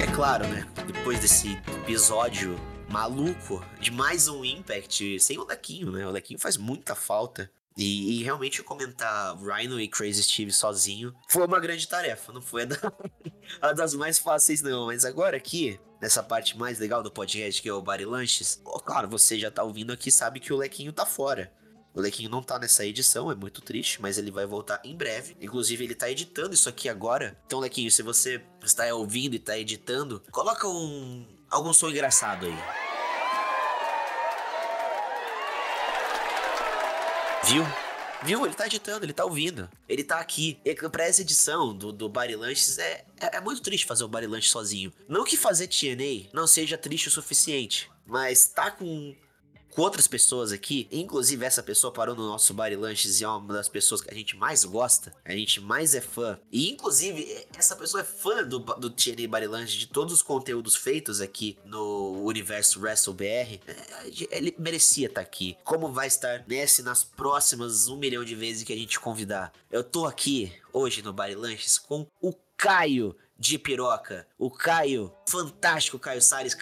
[0.00, 0.66] É claro, né?
[0.86, 2.58] Depois desse episódio
[2.88, 6.06] maluco de mais um Impact, sem o Lequinho, né?
[6.06, 7.50] O Lequinho faz muita falta.
[7.78, 12.32] E, e, realmente comentar Rhino e Crazy Steve sozinho foi uma grande tarefa.
[12.32, 12.92] Não foi a, da,
[13.62, 14.86] a das mais fáceis, não.
[14.86, 19.08] Mas agora aqui, nessa parte mais legal do podcast, que é o Bari Lanches, claro,
[19.08, 21.52] você já tá ouvindo aqui, sabe que o Lequinho tá fora.
[21.94, 25.36] O Lequinho não tá nessa edição, é muito triste, mas ele vai voltar em breve.
[25.40, 27.38] Inclusive, ele tá editando isso aqui agora.
[27.46, 32.87] Então, Lequinho, se você está ouvindo e tá editando, coloca um algum som engraçado aí.
[37.48, 37.64] Viu?
[38.22, 38.44] Viu?
[38.44, 39.70] Ele tá editando, ele tá ouvindo.
[39.88, 40.60] Ele tá aqui.
[40.62, 44.08] E pra essa edição do, do Body Lunches é, é, é, muito triste fazer o
[44.26, 44.92] Lunch sozinho.
[45.08, 49.16] Não que fazer TNA não seja triste o suficiente, mas tá com
[49.78, 50.88] com outras pessoas aqui.
[50.90, 54.10] Inclusive, essa pessoa parou no nosso Bar e Lanches e é uma das pessoas que
[54.10, 56.36] a gente mais gosta, a gente mais é fã.
[56.50, 58.92] E, inclusive, essa pessoa é fã do, do
[59.48, 63.60] Lanches, de todos os conteúdos feitos aqui no universo WrestleBR.
[63.68, 65.56] É, ele merecia estar aqui.
[65.62, 69.52] Como vai estar nesse nas próximas um milhão de vezes que a gente convidar?
[69.70, 74.26] Eu tô aqui hoje no Bar e Lanches com o Caio de piroca.
[74.36, 76.56] O Caio, fantástico Caio Salles,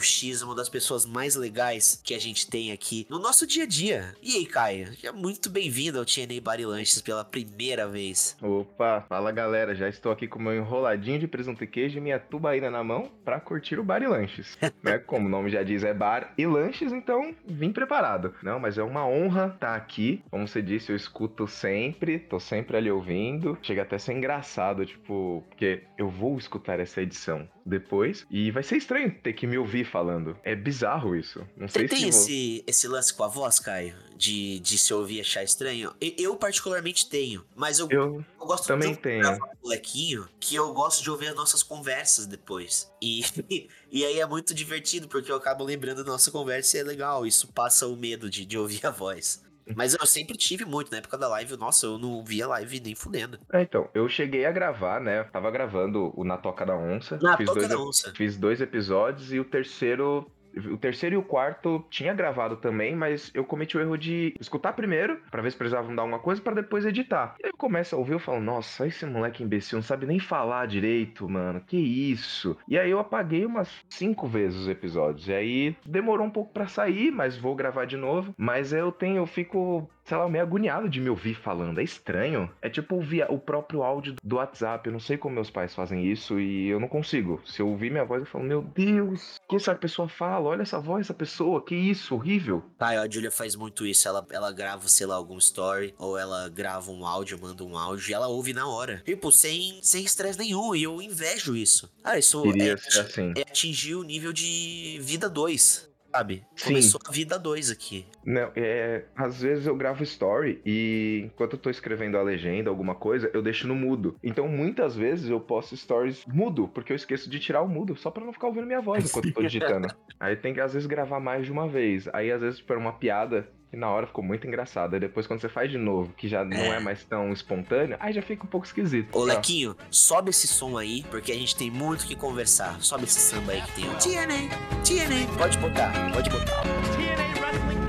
[0.00, 3.66] X, uma das pessoas mais legais que a gente tem aqui no nosso dia a
[3.66, 4.14] dia.
[4.22, 4.92] E aí, Caio?
[4.94, 8.36] Já muito bem-vindo ao TNA Body Lanches pela primeira vez.
[8.40, 12.18] Opa, fala galera, já estou aqui com meu enroladinho de presunto e queijo e minha
[12.18, 14.56] tubaína na mão para curtir o Bar e Lanches.
[14.82, 14.98] né?
[14.98, 18.34] Como o nome já diz, é bar e lanches, então vim preparado.
[18.42, 20.22] Não, mas é uma honra estar tá aqui.
[20.30, 23.58] Como você disse, eu escuto sempre, tô sempre ali ouvindo.
[23.62, 28.50] Chega até a ser engraçado, tipo, porque eu eu vou escutar essa edição depois e
[28.50, 30.36] vai ser estranho ter que me ouvir falando.
[30.44, 31.46] É bizarro isso.
[31.56, 32.64] Não sei tem se esse, vou...
[32.66, 33.96] esse lance com a voz, Caio?
[34.16, 35.92] De, de se ouvir e achar estranho?
[36.00, 39.22] Eu, eu particularmente tenho, mas eu, eu, eu gosto também tenho.
[39.22, 42.90] de molequinho que eu gosto de ouvir as nossas conversas depois.
[43.02, 43.24] E,
[43.90, 47.26] e aí é muito divertido, porque eu acabo lembrando da nossa conversa e é legal.
[47.26, 49.43] Isso passa o medo de, de ouvir a voz.
[49.74, 52.94] Mas eu sempre tive muito, na época da live, nossa, eu não via live nem
[52.94, 53.38] fudendo.
[53.52, 55.24] É, então, eu cheguei a gravar, né?
[55.24, 57.18] tava gravando o Na Toca da Onça.
[57.22, 58.12] Na Toca dois, da Onça.
[58.14, 60.30] Fiz dois episódios e o terceiro
[60.70, 64.72] o terceiro e o quarto tinha gravado também, mas eu cometi o erro de escutar
[64.72, 67.36] primeiro, para ver se precisavam dar alguma coisa, para depois editar.
[67.40, 70.18] E aí eu começo a ouvir, eu falo, nossa, esse moleque imbecil não sabe nem
[70.18, 72.56] falar direito, mano, que isso?
[72.68, 75.28] E aí eu apaguei umas cinco vezes os episódios.
[75.28, 78.34] E aí demorou um pouco para sair, mas vou gravar de novo.
[78.36, 81.80] Mas eu tenho, eu fico sei lá, meio agoniado de me ouvir falando.
[81.80, 82.50] É estranho.
[82.60, 84.86] É tipo ouvir o próprio áudio do WhatsApp.
[84.86, 87.40] Eu não sei como meus pais fazem isso e eu não consigo.
[87.46, 90.50] Se eu ouvir minha voz, eu falo, meu Deus, o que essa pessoa fala?
[90.50, 92.62] Olha essa voz, essa pessoa, que isso, horrível.
[92.78, 94.06] Tá, a Julia faz muito isso.
[94.06, 98.10] Ela, ela grava, sei lá, algum story, ou ela grava um áudio, manda um áudio
[98.10, 99.02] e ela ouve na hora.
[99.04, 100.74] Tipo, sem estresse nenhum.
[100.74, 101.90] E eu invejo isso.
[102.02, 103.32] Ah, isso é, assim.
[103.36, 106.44] é atingir o nível de vida 2 sabe?
[106.54, 106.68] Sim.
[106.68, 108.06] Começou a vida 2 aqui.
[108.24, 109.04] Não, é.
[109.16, 113.42] Às vezes eu gravo story e enquanto eu tô escrevendo a legenda, alguma coisa, eu
[113.42, 114.16] deixo no mudo.
[114.22, 118.10] Então muitas vezes eu posto stories mudo, porque eu esqueço de tirar o mudo, só
[118.10, 119.88] pra não ficar ouvindo minha voz enquanto eu tô digitando.
[120.20, 122.08] Aí tem que às vezes gravar mais de uma vez.
[122.12, 124.94] Aí às vezes por uma piada e na hora ficou muito engraçado.
[124.94, 127.96] Aí depois, quando você faz de novo, que já não é, é mais tão espontâneo,
[128.00, 129.16] aí já fica um pouco esquisito.
[129.16, 132.80] Ô, Lequinho, sobe esse som aí, porque a gente tem muito que conversar.
[132.80, 134.48] Sobe esse samba aí que tem o TNA,
[134.84, 135.36] TNA.
[135.36, 136.62] Pode botar, pode botar.
[136.62, 137.84] TNA Wrestling.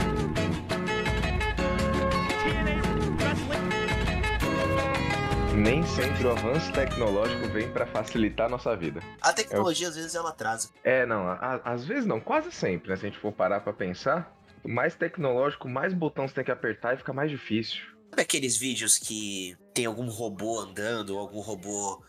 [5.56, 9.02] Nem sempre o avanço tecnológico vem para facilitar a nossa vida.
[9.22, 9.92] A tecnologia, é o...
[9.92, 10.70] às vezes, ela atrasa.
[10.84, 12.96] É, não, a, às vezes não, quase sempre, né?
[12.96, 14.35] Se a gente for parar pra pensar,
[14.68, 17.82] mais tecnológico, mais botão você tem que apertar e fica mais difícil.
[18.10, 22.04] Sabe aqueles vídeos que tem algum robô andando, algum robô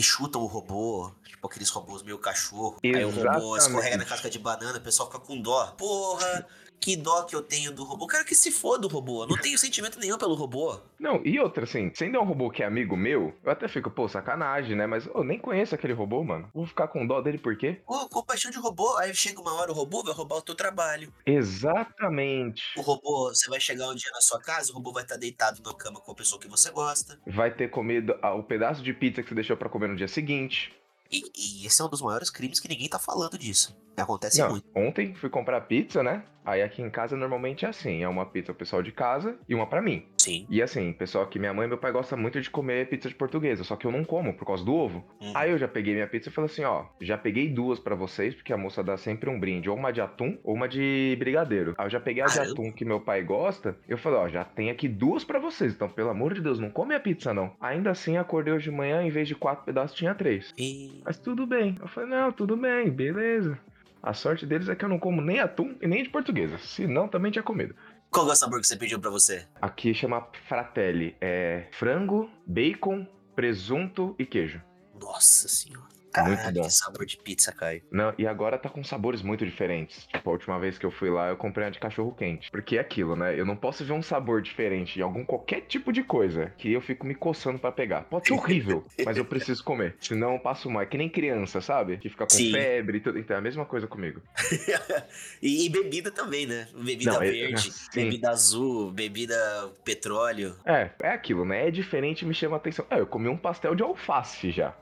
[0.00, 2.78] chutam o robô, tipo aqueles robôs meio cachorro.
[2.82, 3.18] Exatamente.
[3.18, 5.66] Aí o robô escorrega na casca de banana, o pessoal fica com dó.
[5.78, 6.46] Porra,
[6.80, 8.06] que dó que eu tenho do robô.
[8.06, 9.24] Quero que se foda o robô.
[9.24, 10.80] Eu não tenho sentimento nenhum pelo robô.
[10.98, 13.68] Não, e outra, assim, se ainda é um robô que é amigo meu, eu até
[13.68, 14.86] fico, pô, sacanagem, né?
[14.86, 16.48] Mas eu nem conheço aquele robô, mano.
[16.54, 17.80] Vou ficar com dó dele por quê?
[17.86, 18.96] Pô, compaixão de robô.
[18.96, 21.12] Aí chega uma hora, o robô vai roubar o teu trabalho.
[21.26, 22.62] Exatamente.
[22.76, 25.62] O robô, você vai chegar um dia na sua casa, o robô vai estar deitado
[25.64, 27.18] na cama com a pessoa que você gosta.
[27.26, 30.08] Vai ter comido ah, o pedaço de pizza que você deixou para comer no dia
[30.08, 30.74] seguinte.
[31.10, 33.74] E, e, esse é um dos maiores crimes que ninguém tá falando disso.
[34.02, 34.66] Acontece Não, muito.
[34.74, 36.22] Ontem fui comprar pizza, né?
[36.48, 39.54] Aí aqui em casa normalmente é assim: é uma pizza pro pessoal de casa e
[39.54, 40.06] uma para mim.
[40.16, 40.46] Sim.
[40.48, 43.14] E assim, pessoal que minha mãe e meu pai gostam muito de comer pizza de
[43.14, 45.04] portuguesa, só que eu não como por causa do ovo.
[45.20, 45.32] Hum.
[45.34, 48.34] Aí eu já peguei minha pizza e falei assim: ó, já peguei duas para vocês,
[48.34, 51.74] porque a moça dá sempre um brinde, ou uma de atum ou uma de brigadeiro.
[51.76, 54.42] Aí eu já peguei a de atum que meu pai gosta, eu falei: ó, já
[54.42, 57.52] tem aqui duas para vocês, então pelo amor de Deus, não come a pizza não.
[57.60, 60.54] Ainda assim, acordei hoje de manhã, em vez de quatro pedaços, tinha três.
[60.56, 61.02] E...
[61.04, 61.76] Mas tudo bem.
[61.78, 63.58] Eu falei: não, tudo bem, beleza.
[64.02, 66.58] A sorte deles é que eu não como nem atum e nem de portuguesa.
[66.58, 67.74] Senão também tinha comido.
[68.10, 69.46] Qual é o sabor que você pediu para você?
[69.60, 71.16] Aqui chama Fratelli.
[71.20, 74.62] É frango, bacon, presunto e queijo.
[74.98, 75.97] Nossa senhora.
[76.24, 77.82] Caralho, que sabor de pizza, Caio.
[77.90, 80.06] Não, e agora tá com sabores muito diferentes.
[80.06, 82.50] Tipo, a última vez que eu fui lá, eu comprei uma de cachorro quente.
[82.50, 83.38] Porque é aquilo, né?
[83.38, 86.80] Eu não posso ver um sabor diferente em algum qualquer tipo de coisa que eu
[86.80, 88.02] fico me coçando para pegar.
[88.02, 89.96] Pode ser horrível, mas eu preciso comer.
[90.00, 90.82] Senão eu passo mal.
[90.82, 91.98] É que nem criança, sabe?
[91.98, 92.52] Que fica com Sim.
[92.52, 93.18] febre e tudo.
[93.18, 94.20] Então é a mesma coisa comigo.
[95.42, 96.68] e, e, bebida também, né?
[96.74, 99.36] Bebida não, verde, é, bebida azul, bebida
[99.84, 100.56] petróleo.
[100.64, 101.66] É, é aquilo, né?
[101.66, 102.86] É diferente me chama a atenção.
[102.90, 104.74] É, eu comi um pastel de alface já.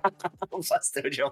[0.53, 1.25] um pastel de alface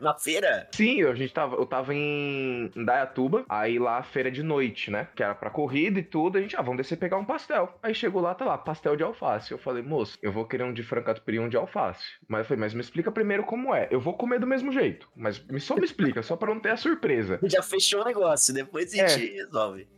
[0.00, 0.68] na feira?
[0.74, 4.90] Sim, eu- a gente tava, eu tava em Indaiatuba, aí lá a feira de noite,
[4.90, 5.08] né?
[5.14, 7.78] Que era pra corrida e tudo, a gente, ah, vamos descer pegar um pastel.
[7.82, 9.50] Aí chegou lá, tá lá, pastel de alface.
[9.52, 12.04] Eu falei, moço, eu vou querer um de catupiry e um de alface.
[12.28, 13.88] Mas eu falei, mas me explica primeiro como é.
[13.90, 16.76] Eu vou comer do mesmo jeito, mas só me explica, só pra não ter a
[16.76, 17.38] surpresa.
[17.44, 19.08] Já fechou o negócio, depois a É.
[19.08, 19.88] gente resolve.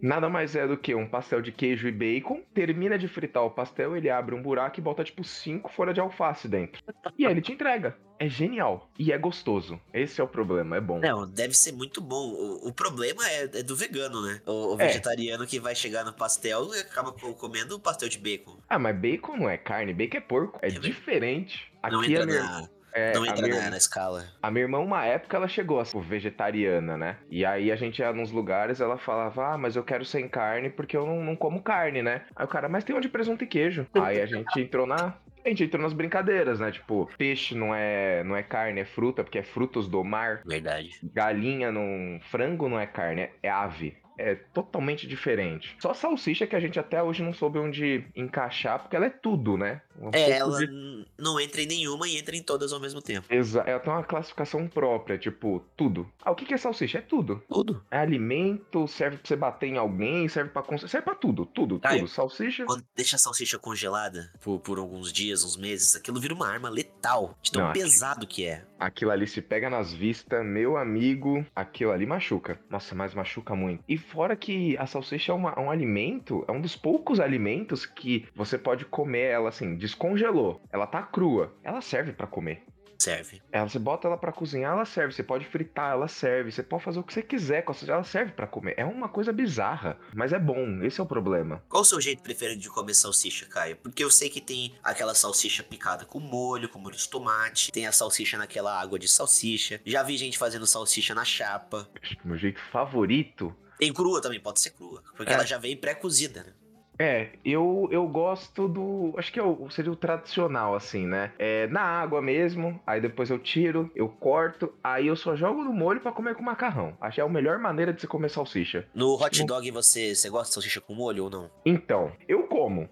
[0.00, 2.42] Nada mais é do que um pastel de queijo e bacon.
[2.54, 6.00] Termina de fritar o pastel, ele abre um buraco e bota tipo cinco folhas de
[6.00, 6.82] alface dentro.
[7.18, 7.96] E aí ele te entrega.
[8.20, 8.90] É genial.
[8.98, 9.80] E é gostoso.
[9.94, 10.98] Esse é o problema, é bom.
[10.98, 12.30] Não, deve ser muito bom.
[12.32, 14.40] O, o problema é, é do vegano, né?
[14.44, 14.86] O, o É.
[14.88, 18.58] vegetariano que vai chegar no pastel e acaba co- comendo o pastel de bacon.
[18.68, 20.58] Ah, mas bacon não é carne, bacon é porco.
[20.62, 21.72] É É diferente.
[21.88, 22.68] Não Aqui entra, minha, na,
[22.98, 24.24] é, não a entra minha- na, na escala.
[24.42, 27.16] A minha irmã, uma época, ela chegou a ser vegetariana, né?
[27.30, 30.70] E aí a gente ia nos lugares, ela falava, ah, mas eu quero sem carne
[30.70, 32.22] porque eu não, não como carne, né?
[32.36, 33.86] Aí o cara, mas tem onde presunto e queijo.
[33.94, 35.14] Aí a gente entrou na.
[35.44, 36.70] A gente entrou nas brincadeiras, né?
[36.70, 40.42] Tipo, peixe não é, não é carne, é fruta, porque é frutos do mar.
[40.44, 40.90] Verdade.
[41.14, 42.18] Galinha não.
[42.30, 43.96] Frango não é carne, é- é ave.
[44.18, 45.76] É totalmente diferente.
[45.80, 49.56] Só salsicha que a gente até hoje não soube onde encaixar, porque ela é tudo,
[49.56, 49.80] né?
[50.00, 53.26] Um É, ela de- não entra em nenhuma e entra em todas ao mesmo tempo.
[53.32, 56.08] Exa ela tem uma classificação própria, tipo, tudo.
[56.22, 56.98] Ah, o que é salsicha?
[56.98, 57.42] É tudo.
[57.48, 57.82] Tudo.
[57.90, 61.78] É alimento, serve pra você bater em alguém, serve pra cons- serve pra tudo, tudo,
[61.80, 62.08] Caio, tudo.
[62.08, 62.64] Salsicha.
[62.64, 66.68] Quando deixa a salsicha congelada por, por alguns dias, uns meses, aquilo vira uma arma
[66.68, 67.36] letal.
[67.42, 68.64] De tão Não, pesado que é.
[68.78, 72.60] Aquilo ali se pega nas vistas, meu amigo, aquilo ali machuca.
[72.70, 73.82] Nossa, mas machuca muito.
[73.88, 78.26] E fora que a salsicha é uma- um alimento, é um dos poucos alimentos que
[78.34, 80.60] você pode comer ela assim, descongelou.
[80.72, 82.62] Ela tá crua, ela serve pra comer.
[83.00, 83.40] Serve.
[83.52, 85.14] Ela, você bota ela pra cozinhar, ela serve.
[85.14, 86.50] Você pode fritar, ela serve.
[86.50, 88.74] Você pode fazer o que você quiser com ela serve pra comer.
[88.76, 90.82] É uma coisa bizarra, mas é bom.
[90.82, 91.62] Esse é o problema.
[91.68, 93.76] Qual o seu jeito preferido de comer salsicha, Caio?
[93.76, 97.70] Porque eu sei que tem aquela salsicha picada com molho, com molho de tomate.
[97.70, 99.80] Tem a salsicha naquela água de salsicha.
[99.86, 101.88] Já vi gente fazendo salsicha na chapa.
[102.24, 105.04] Meu jeito favorito Tem crua também, pode ser crua.
[105.16, 105.34] Porque É.
[105.36, 106.52] ela já vem pré-cozida, né?
[106.98, 109.14] É, eu, eu gosto do.
[109.16, 111.32] Acho que é o- seria o tradicional, assim, né?
[111.38, 115.72] É na água mesmo, aí depois eu tiro, eu corto, aí eu só jogo no
[115.72, 116.96] molho pra comer com macarrão.
[117.00, 118.86] Acho que é a melhor maneira de você comer salsicha.
[118.94, 121.50] No hot dog você, você gosta de salsicha com molho ou não?
[121.64, 122.88] Então, eu como.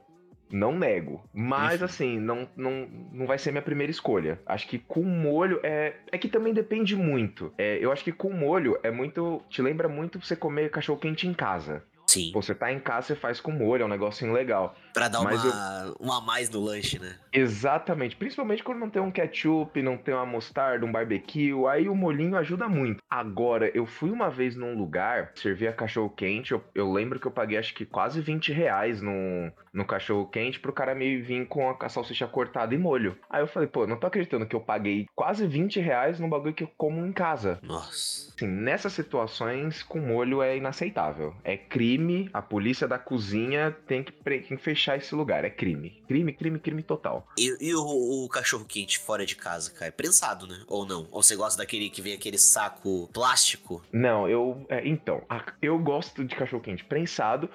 [0.48, 1.28] Não nego.
[1.34, 1.84] Mas, Uhum.
[1.86, 4.40] assim, não, não, não vai ser minha primeira escolha.
[4.46, 5.94] Acho que com molho é.
[6.12, 7.52] É que também depende muito.
[7.58, 9.42] É, eu acho que com molho é muito.
[9.50, 11.82] Te lembra muito você comer cachorro quente em casa.
[12.16, 12.32] Sim.
[12.32, 14.74] Você tá em casa, você faz com molho, é um negocinho legal.
[14.96, 17.16] Pra dar mas uma, uma a mais no lanche, né?
[17.30, 21.94] Exatamente, principalmente quando não tem um ketchup, não tem uma mostarda, um barbecue, aí o
[21.94, 23.02] molhinho ajuda muito.
[23.10, 27.30] Agora, eu fui uma vez num lugar, servia cachorro quente, eu, eu lembro que eu
[27.30, 31.68] paguei acho que quase 20 reais no, no cachorro quente pro cara me vir com
[31.68, 33.18] a, a salsicha cortada e molho.
[33.28, 36.54] Aí eu falei, pô, não tô acreditando que eu paguei quase 20 reais num bagulho
[36.54, 37.58] que eu como em casa.
[37.62, 38.32] Nossa.
[38.34, 41.34] Assim, nessas situações, com molho é inaceitável.
[41.44, 45.44] É crime, a polícia da cozinha tem que, tem que fechar esse lugar.
[45.44, 46.02] É crime.
[46.06, 47.26] Crime, crime, crime total.
[47.38, 49.92] E, e o, o cachorro quente fora de casa, Caio?
[49.92, 50.62] Prensado, né?
[50.68, 51.08] Ou não?
[51.10, 53.82] Ou você gosta daquele que vem aquele saco plástico?
[53.90, 54.64] Não, eu.
[54.68, 55.22] é, então,
[55.62, 57.48] eu gosto de cachorro quente prensado,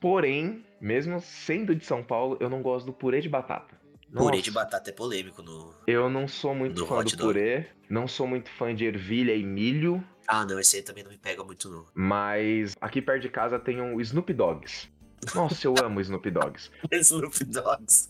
[0.00, 3.80] porém, mesmo sendo de São Paulo, eu não gosto do purê de batata.
[4.14, 5.72] Purê Nossa, de batata é polêmico no.
[5.86, 10.04] Eu não sou muito fã do purê, não sou muito fã de ervilha e milho,
[10.28, 11.86] Ah, não, esse aí também não me pega muito, não.
[11.94, 14.91] mas aqui perto de casa tem um Snoop Dogs.
[15.34, 16.70] Nossa, eu amo Snoop Dogs.
[16.92, 18.08] Snoop Dogs.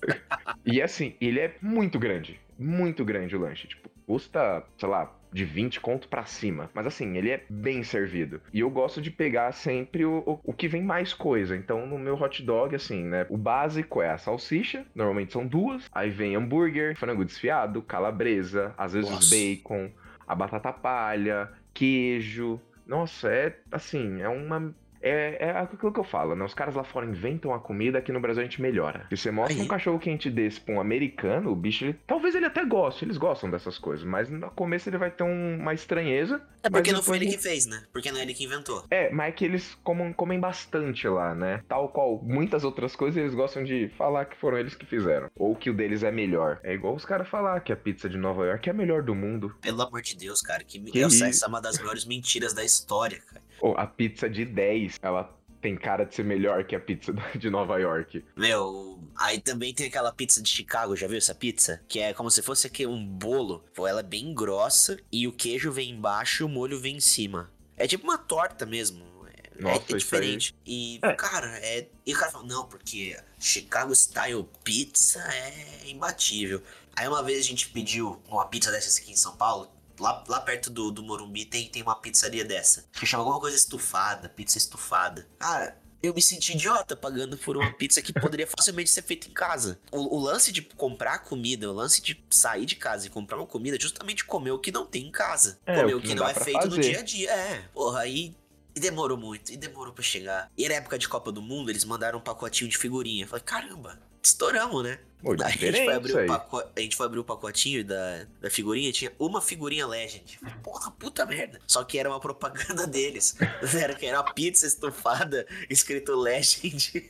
[0.65, 2.41] E assim, ele é muito grande.
[2.59, 3.69] Muito grande o lanche.
[3.69, 6.71] Tipo, custa, sei lá, de 20 conto pra cima.
[6.75, 8.41] Mas assim, ele é bem servido.
[8.53, 11.57] E eu gosto de pegar sempre o, o, o que vem mais coisa.
[11.57, 13.27] Então, no meu hot dog, assim, né?
[13.29, 14.85] O básico é a salsicha.
[14.95, 15.85] Normalmente são duas.
[15.93, 19.35] Aí vem hambúrguer, frango desfiado, calabresa, às vezes Nossa.
[19.35, 19.91] bacon,
[20.27, 22.61] a batata palha, queijo.
[22.87, 24.75] Nossa, é assim, é uma.
[25.03, 26.45] É, é aquilo que eu falo, né?
[26.45, 29.07] Os caras lá fora inventam a comida, aqui no Brasil a gente melhora.
[29.11, 29.63] Se você mostra Aí.
[29.63, 33.17] um cachorro quente desse pra um americano, o bicho, ele, talvez ele até goste, eles
[33.17, 36.41] gostam dessas coisas, mas no começo ele vai ter um- uma estranheza.
[36.63, 37.83] É porque não foi ele que fez, né?
[37.93, 38.85] Porque não é ele que inventou.
[38.91, 41.63] É, mas é que eles comem, comem bastante lá, né?
[41.69, 45.29] Tal qual muitas outras coisas, eles gostam de falar que foram eles que fizeram.
[45.37, 46.61] Ou que o deles é melhor.
[46.63, 49.15] É igual os caras falar que a pizza de Nova York é a melhor do
[49.15, 49.55] mundo.
[49.61, 50.63] Pelo amor de Deus, cara.
[50.63, 53.42] Que, Que essa é uma das maiores mentiras da história, cara.
[53.63, 57.49] Ou a pizza de 10, ela tem cara de ser melhor que a pizza de
[57.49, 58.25] Nova York.
[58.37, 61.81] Meu, aí também tem aquela pizza de Chicago, já viu essa pizza?
[61.87, 63.65] Que é como se fosse aqui um bolo.
[63.73, 67.01] Pô, ela é bem grossa e o queijo vem embaixo e o molho vem em
[67.01, 67.49] cima.
[67.77, 69.05] É tipo uma torta mesmo.
[69.29, 70.55] É, Nossa, é isso aí- diferente.
[70.67, 71.15] E, É.
[71.15, 71.87] cara, é.
[72.05, 76.61] E o cara fala, não, porque Chicago Style Pizza é imbatível.
[76.97, 79.71] Aí uma vez a gente pediu uma pizza dessas aqui em São Paulo.
[80.03, 82.85] Lá, lá perto do, do Morumbi tem, tem uma pizzaria dessa.
[82.93, 85.29] Que chama alguma coisa estufada, pizza estufada.
[85.39, 89.33] Cara, eu me senti idiota pagando por uma pizza que poderia facilmente ser feita em
[89.33, 89.79] casa.
[89.93, 93.47] O, o lance de comprar comida, o lance de sair de casa e comprar uma
[93.47, 95.61] comida é justamente comer o que não tem em casa.
[95.65, 96.81] É, comer o o que que não não é feito no fazer.
[96.83, 97.31] dia a dia.
[97.31, 98.35] É, porra, aí.
[98.75, 100.51] E demorou muito, e demorou pra chegar.
[100.57, 103.25] E na época de Copa do Mundo, eles mandaram um pacotinho de figurinha.
[103.25, 104.99] Eu falei, caramba, estouramos, né?
[105.23, 106.33] Pô, a gente, foi abrir o
[106.77, 110.41] a gente foi abrir o pacotinho da, da figurinha tinha uma figurinha Legend.
[110.65, 111.61] Porra, puta merda.
[111.67, 113.37] Só que era uma propaganda deles.
[113.81, 117.09] Era que era uma pizza estufada escrito Legend.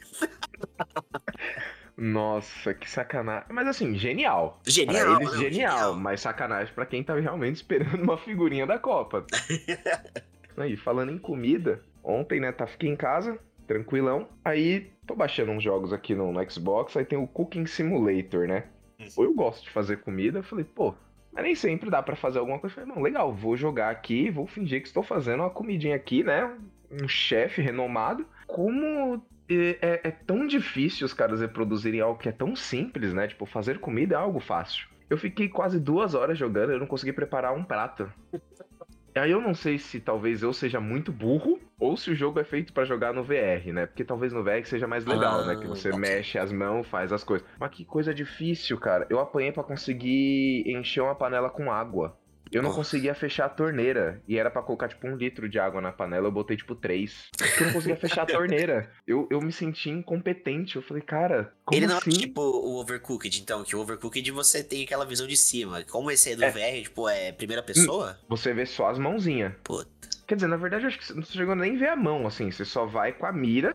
[1.97, 3.47] Nossa, que sacanagem.
[3.51, 4.61] Mas assim, genial.
[4.67, 5.97] Genial, pra eles, não, genial, genial.
[5.97, 9.27] Mas sacanagem pra quem tá realmente esperando uma figurinha da Copa.
[10.57, 14.29] Aí, falando em comida, ontem, né, tá, fiquei em casa, tranquilão.
[14.45, 18.65] Aí, tô baixando uns jogos aqui no, no Xbox, aí tem o Cooking Simulator, né?
[18.99, 19.25] Uhum.
[19.25, 20.95] Eu gosto de fazer comida, eu falei, pô,
[21.33, 22.75] mas nem sempre dá pra fazer alguma coisa.
[22.77, 26.23] Eu falei, não, legal, vou jogar aqui, vou fingir que estou fazendo uma comidinha aqui,
[26.23, 26.57] né?
[26.91, 28.27] Um chefe renomado.
[28.47, 33.27] Como é, é- é tão difícil os caras reproduzirem algo que é tão simples, né?
[33.27, 34.87] Tipo, fazer comida é algo fácil.
[35.09, 38.11] Eu fiquei quase duas horas jogando, eu não consegui preparar um prato.
[39.15, 42.45] Aí eu não sei se talvez eu seja muito burro ou se o jogo é
[42.45, 43.87] feito pra jogar no VR, né?
[43.87, 45.57] Porque talvez no VR seja mais legal, Ah, né?
[45.57, 46.01] Que você ok.
[46.01, 47.47] mexe as mãos, faz as coisas.
[47.59, 49.07] Mas que coisa difícil, cara.
[49.11, 52.17] Eu apanhei pra conseguir encher uma panela com água.
[52.53, 54.23] Eu não conseguia fechar a torneira.
[54.29, 56.27] E era pra colocar, tipo, um litro de água na panela.
[56.29, 57.29] Eu botei, tipo, três.
[57.37, 58.91] Porque eu não conseguia fechar a torneira.
[59.07, 60.77] Eu, eu me senti incompetente.
[60.77, 62.11] Eu falei, cara, como Ele não assim?
[62.11, 65.83] é tipo o Overcooked, então, que o Overcooked você tem aquela visão de cima.
[65.85, 66.51] Como esse é do É.
[66.51, 68.19] VR, tipo, é primeira pessoa?
[68.29, 69.53] Você vê só as mãozinhas.
[69.65, 69.91] Puta.
[70.27, 72.27] Quer dizer, na verdade, eu acho que você não chegou nem a ver a mão,
[72.27, 72.51] assim.
[72.51, 73.75] Você só vai com a mira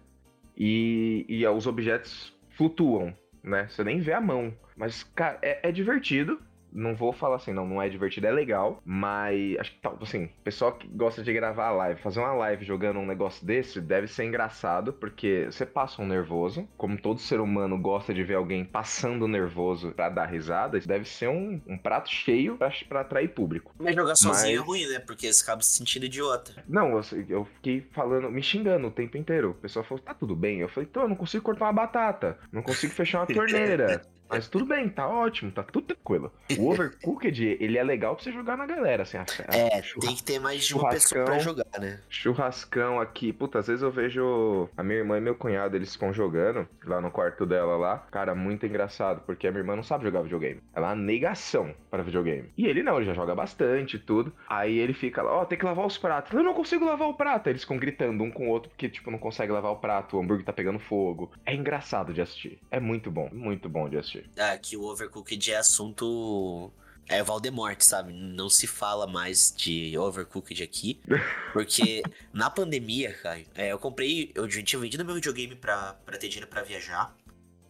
[0.56, 3.68] e, e os objetos flutuam, né?
[3.70, 4.54] Você nem vê a mão.
[4.76, 6.40] Mas, cara, é, é divertido.
[6.78, 10.30] Não vou falar assim, não, não é divertido, é legal, mas acho que, tal- assim,
[10.44, 14.26] pessoal que gosta de gravar live, fazer uma live jogando um negócio desse deve ser
[14.26, 19.28] engraçado, porque você passa um nervoso, como todo ser humano gosta de ver alguém passando
[19.28, 23.74] nervoso pra dar risada, isso deve ser um, um prato cheio pra, pra atrair público.
[23.80, 25.00] Mas jogar sozinho Mas- é ruim, né?
[25.00, 26.64] Porque você acaba se sentindo idiota.
[26.68, 29.52] Não, eu, eu fiquei falando, me xingando o tempo inteiro.
[29.52, 30.60] O pessoal falou, tá tudo bem.
[30.60, 32.38] Eu falei, tô, eu não consigo cortar uma batata.
[32.52, 34.02] Não consigo fechar uma torneira.
[34.30, 36.32] Mas tudo bem, tá ótimo, tá tudo tranquilo.
[36.58, 39.18] O Overcooked, ele é legal pra você jogar na galera, assim.
[39.48, 42.00] É, tem que ter mais de uma pessoa pra jogar, né?
[42.10, 43.32] Churrascão aqui.
[43.32, 47.02] Puta, às vezes eu vejo a minha irmã e meu cunhado, eles ficam jogando lá
[47.02, 48.06] no quarto dela lá.
[48.12, 50.62] Cara, muito engraçado, porque a minha irmã não sabe jogar videogame.
[50.74, 52.50] Ela é uma negação para videogame.
[52.58, 54.34] E ele não, ele já joga bastante e tudo.
[54.48, 56.34] Aí ele fica lá, ó, tem que lavar os pratos.
[56.34, 57.50] Eu não consigo lavar o prato.
[57.50, 60.20] Eles ficam gritando um com o outro porque, tipo, não consegue lavar o prato, o
[60.22, 61.32] hambúrguer tá pegando fogo.
[61.46, 62.60] É engraçado de assistir.
[62.72, 64.17] É muito bom, muito bom de assistir.
[64.38, 66.72] Ah, que o Overcooked é assunto.
[67.10, 68.12] É Valdemort, sabe?
[68.12, 71.00] Não se fala mais de Overcooked aqui.
[71.54, 72.04] Porque
[72.34, 74.32] na pandemia, cara, é, eu comprei.
[74.36, 77.16] Eu tinha vendido meu videogame pra, pra ter dinheiro pra viajar.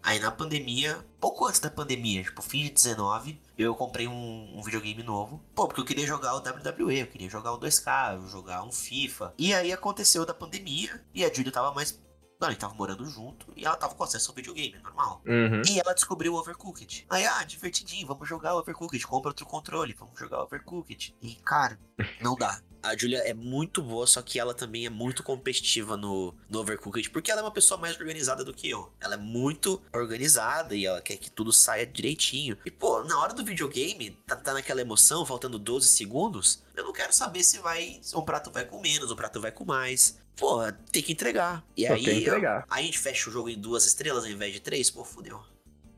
[0.08, 4.64] Aí na pandemia, pouco antes da pandemia, tipo, fim de 19, eu comprei um, um
[4.64, 5.44] videogame novo.
[5.54, 8.72] Pô, porque eu queria jogar o WWE, eu queria jogar o 2K, eu jogar um
[8.72, 9.34] FIFA.
[9.38, 12.00] E aí aconteceu da pandemia e a Julia tava mais.
[12.40, 15.22] Não, gente tava morando junto e ela tava com acesso ao videogame, normal.
[15.26, 15.62] Uhum.
[15.68, 17.06] E ela descobriu o Overcooked.
[17.10, 19.06] Aí, ah, divertidinho, vamos jogar o Overcooked.
[19.08, 21.16] Compra outro controle, vamos jogar o Overcooked.
[21.22, 21.80] E, cara,
[22.22, 22.62] não dá.
[22.84, 27.10] A Julia é muito boa, só que ela também é muito competitiva no, no Overcooked,
[27.10, 28.94] porque ela é uma pessoa mais organizada do que eu.
[29.02, 32.56] Ela é muito organizada e ela quer que tudo saia direitinho.
[32.64, 36.94] E, pô, na hora do videogame, tá, tá naquela emoção, faltando 12 segundos, eu não
[36.94, 38.00] quero saber se vai.
[38.02, 40.20] Se um prato vai com menos, um prato vai com mais.
[40.38, 40.62] Pô,
[40.92, 41.64] tem que entregar.
[41.76, 42.22] E Só aí.
[42.22, 42.66] entregar.
[42.70, 45.42] Aí a gente fecha o jogo em duas estrelas ao invés de três, pô, fudeu.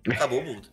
[0.09, 0.69] Acabou o mundo.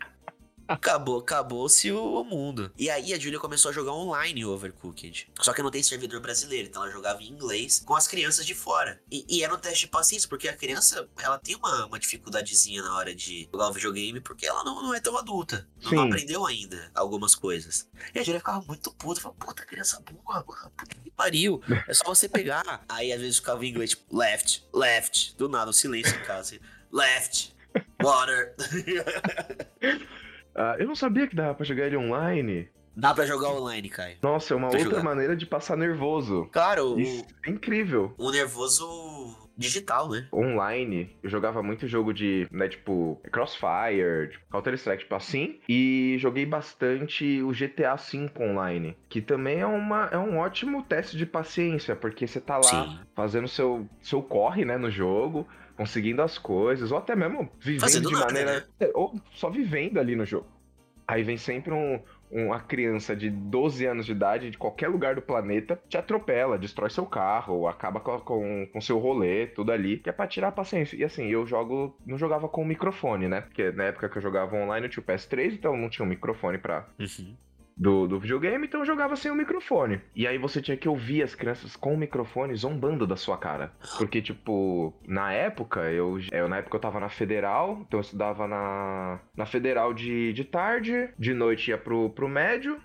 [0.68, 2.72] Acabou, acabou-se o mundo.
[2.76, 5.30] E aí a Julia começou a jogar online o Overcooked.
[5.40, 8.54] Só que não tem servidor brasileiro, então ela jogava em inglês com as crianças de
[8.54, 9.00] fora.
[9.10, 12.82] E, e era um teste de paciência, porque a criança, ela tem uma, uma dificuldadezinha
[12.82, 15.68] na hora de jogar o videogame, porque ela não, não é tão adulta.
[15.82, 17.88] Não, aprendeu ainda algumas coisas.
[18.14, 21.62] E a Julia ficava muito puta, falava, puta, criança burra, puta que pariu.
[21.86, 22.84] É só você pegar.
[22.88, 25.34] Aí às vezes ficava em inglês, tipo, left, left.
[25.36, 26.36] Do nada, um silêncio em casa.
[26.36, 26.60] Assim,
[26.92, 27.54] left,
[28.02, 28.54] water.
[30.56, 32.68] Ah, eu não sabia que dava pra jogar ele online.
[32.96, 34.16] Dá pra jogar online, Caio.
[34.22, 35.04] Nossa, é uma Pra outra jogar.
[35.04, 36.46] maneira de passar nervoso.
[36.50, 38.14] Cara, o, Isso é incrível.
[38.16, 40.26] o nervoso digital, né?
[40.32, 46.44] Online, eu jogava muito jogo de, né, tipo, Crossfire, tipo, Counter-Strike, tipo assim, e joguei
[46.46, 51.94] bastante o GTA V online, que também é, uma, é um ótimo teste de paciência,
[51.96, 52.98] porque você tá lá Sim.
[53.14, 55.46] fazendo seu, seu corre, né, no jogo,
[55.76, 58.66] conseguindo as coisas, ou até mesmo vivendo Fazendo de nada, maneira.
[58.80, 58.88] Né?
[58.94, 60.46] Ou só vivendo ali no jogo.
[61.06, 62.00] Aí vem sempre um,
[62.30, 66.90] uma criança de 12 anos de idade, de qualquer lugar do planeta, te atropela, destrói
[66.90, 70.52] seu carro, acaba com, com, com seu rolê, tudo ali, que é pra tirar a
[70.52, 70.96] paciência.
[70.96, 73.42] E assim, eu jogo, não jogava com microfone, né?
[73.42, 76.08] Porque na época que eu jogava online eu tinha o PS3, então não tinha um
[76.08, 77.36] microfone pra, uhum
[77.76, 80.00] do, do videogame, então jogava sem o microfone.
[80.14, 83.72] E aí você tinha que ouvir as crianças com o microfone zombando da sua cara.
[83.98, 88.48] Porque, tipo, na época, eu, eu na época eu tava na federal, então eu estudava
[88.48, 92.80] na, na federal de, de tarde, de noite ia pro, pro médio,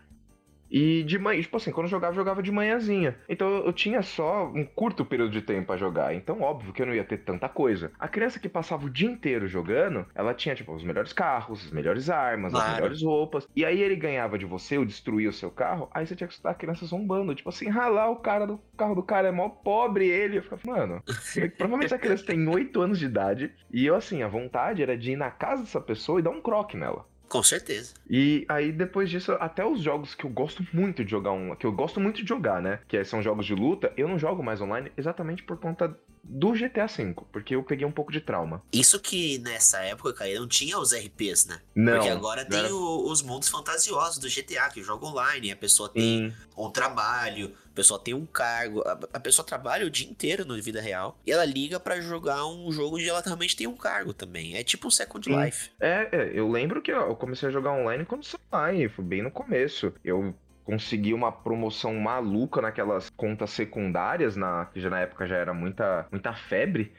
[0.72, 3.18] e de manhã, tipo assim, quando eu jogava, eu jogava de manhãzinha.
[3.28, 6.16] Então eu tinha só um curto período de tempo para jogar.
[6.16, 7.92] Então, óbvio que eu não ia ter tanta coisa.
[8.00, 11.72] A criança que passava o dia inteiro jogando, ela tinha, tipo, os melhores carros, as
[11.72, 12.70] melhores armas, claro.
[12.70, 13.48] as melhores roupas.
[13.54, 16.34] E aí ele ganhava de você, ou destruía o seu carro, aí você tinha que
[16.34, 17.36] escutar a criança zombando.
[17.36, 20.38] Tipo assim, ralar o cara do carro do cara é mó pobre ele.
[20.38, 21.04] Eu ficava, mano,
[21.58, 23.52] provavelmente a criança tem 8 anos de idade.
[23.70, 26.42] E eu, assim, a vontade era de ir na casa dessa pessoa e dar um
[26.42, 27.11] croque nela.
[27.32, 27.94] Com certeza.
[28.10, 31.72] E aí, depois disso, até os jogos que eu gosto muito de jogar, que eu
[31.72, 32.80] gosto muito de jogar, né?
[32.90, 36.86] Que são jogos de luta, eu não jogo mais online exatamente por conta do GTA
[36.86, 38.62] V, porque eu peguei um pouco de trauma.
[38.72, 41.60] Isso que nessa época, cara, não tinha os RPs, né?
[41.76, 41.94] Não.
[41.94, 42.74] Porque agora tem era...
[42.74, 46.34] o, os mundos fantasiosos do GTA, que joga online, a pessoa tem Sim.
[46.58, 50.56] um trabalho, a pessoa tem um cargo, a, a, pessoa trabalha o dia inteiro na
[50.56, 54.14] vida real e ela liga para jogar um jogo onde ela realmente tem um cargo
[54.14, 54.56] também.
[54.56, 55.44] É tipo um Second Sim.
[55.44, 55.72] Life.
[55.80, 59.32] É, é, eu lembro que eu comecei a jogar online quando saiu, foi bem no
[59.32, 59.94] começo.
[60.04, 60.36] Eu
[60.72, 66.08] consegui uma promoção maluca naquelas contas secundárias, na, que já na época já era muita,
[66.10, 66.94] muita febre.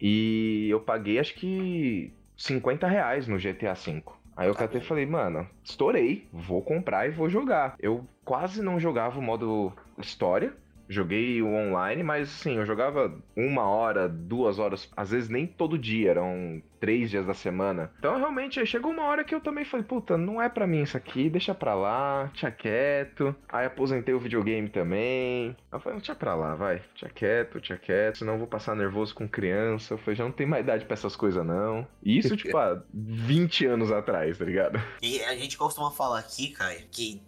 [0.00, 4.00] E eu paguei acho que 50 reais no GTA V.
[4.36, 7.74] Aí eu tá até falei, mano, estourei, vou comprar e vou jogar.
[7.80, 10.54] Eu quase não jogava o modo história,
[10.88, 15.78] Joguei o online, mas assim, eu jogava uma hora, duas horas, às vezes nem todo
[15.78, 17.90] dia, eram três dias da semana.
[17.98, 20.96] Então realmente chegou uma hora que eu também falei, puta, não é para mim isso
[20.96, 23.34] aqui, deixa pra lá, tinha quieto.
[23.48, 25.56] Aí aposentei o videogame também.
[25.72, 29.14] Eu falei, deixa pra lá, vai, tinha quieto, tinha quieto, senão eu vou passar nervoso
[29.14, 29.94] com criança.
[29.94, 31.86] Eu falei, já não tem mais idade pra essas coisas não.
[32.02, 34.80] E isso, tipo, há 20 anos atrás, tá ligado?
[35.02, 37.20] E a gente costuma falar aqui, cara, que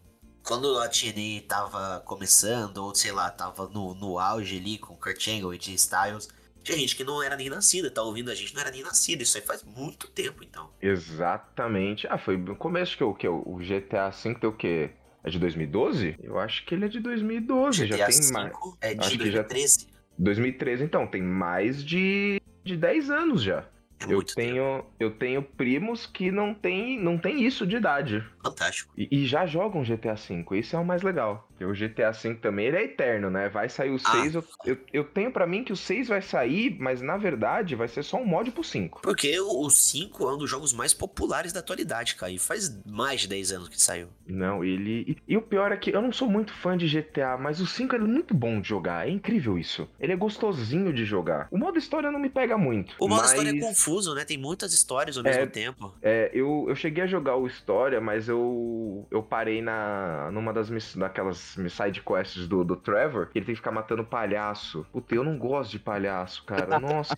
[0.49, 5.29] quando a TNA tava começando, ou sei lá, tava no, no auge ali com Kurt
[5.29, 6.27] Angle e Jay Styles,
[6.65, 9.23] tinha gente que não era nem nascida, tá ouvindo a gente, não era nem nascida.
[9.23, 10.71] Isso aí faz muito tempo, então.
[10.81, 12.07] Exatamente.
[12.09, 14.91] Ah, foi no começo que o que o GTA V tem o quê?
[15.23, 16.17] É de 2012?
[16.23, 18.53] Eu acho que ele é de 2012, GTA já tem mais.
[18.81, 19.81] É de acho 2013.
[19.81, 19.87] Já...
[20.19, 23.67] 2013, então, tem mais de, de 10 anos já.
[24.07, 28.25] É eu tenho, eu tenho primos que não tem, não tem isso de idade.
[28.43, 28.93] Fantástico.
[28.97, 31.48] E, e, já jogam GTA V, isso é o mais legal.
[31.59, 33.49] Porque o GTA V também ele é eterno, né?
[33.49, 34.37] Vai sair o 6.
[34.37, 34.39] Ah.
[34.39, 37.89] Eu, eu, eu, tenho para mim que o 6 vai sair, mas na verdade vai
[37.89, 39.01] ser só um mod pro 5.
[39.03, 42.31] Porque o 5 é um dos jogos mais populares da atualidade, cara.
[42.31, 44.09] E faz mais de 10 anos que saiu.
[44.27, 45.17] Não, ele.
[45.27, 47.67] E, e, o pior é que eu não sou muito fã de GTA, mas o
[47.67, 49.09] 5 é muito bom de jogar.
[49.09, 49.89] É incrível isso.
[49.99, 51.49] Ele é gostosinho de jogar.
[51.51, 52.95] O modo história não me pega muito.
[53.01, 53.31] O modo mas...
[53.31, 54.25] história é confuso, né?
[54.25, 55.93] Tem muitas histórias ao mesmo é, tempo.
[56.01, 60.69] É, eu, eu cheguei a jogar o história, mas eu, eu parei na numa das
[60.95, 64.87] daquelas side quests do, do Trevor, ele tem que ficar matando palhaço.
[64.93, 66.79] Puta, eu não gosto de palhaço, cara.
[66.81, 67.15] Nossa.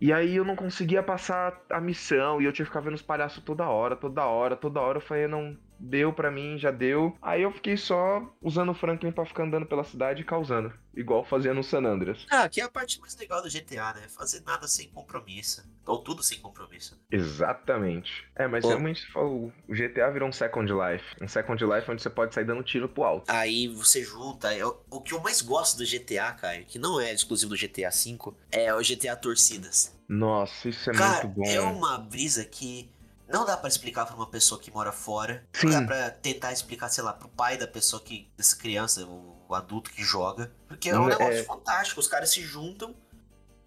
[0.00, 3.02] e aí eu não conseguia passar a missão e eu tinha que ficar vendo os
[3.02, 4.98] palhaços toda hora, toda hora, toda hora.
[4.98, 7.16] Eu falei, não, deu para mim, já deu.
[7.22, 10.72] Aí eu fiquei só usando o Franklin pra ficar andando pela cidade e causando.
[10.94, 12.26] Igual fazia no San Andreas.
[12.30, 14.08] Ah, que é a parte mais legal do GTA, né?
[14.08, 15.64] Fazer nada sem compromisso.
[15.86, 17.00] Ou tudo sem compromisso.
[17.10, 18.28] Exatamente.
[18.34, 18.68] É, mas Pô.
[18.68, 21.04] realmente o GTA virou um Second Life.
[21.20, 23.30] Um Second Life onde você pode sair dando tiro pro alto.
[23.30, 24.52] Aí você junta.
[24.52, 27.90] É o que eu mais gosto do GTA, cara, que não é exclusivo do GTA
[27.90, 29.96] V, é o GTA Torcidas.
[30.08, 31.46] Nossa, isso é cara, muito bom.
[31.46, 32.90] É uma brisa que
[33.30, 35.44] não dá para explicar para uma pessoa que mora fora.
[35.52, 35.68] Sim.
[35.68, 38.28] Não dá pra tentar explicar, sei lá, pro pai da pessoa que.
[38.36, 40.52] dessa criança, o, o adulto que joga.
[40.66, 41.44] Porque é um negócio é...
[41.44, 42.00] fantástico.
[42.00, 42.94] Os caras se juntam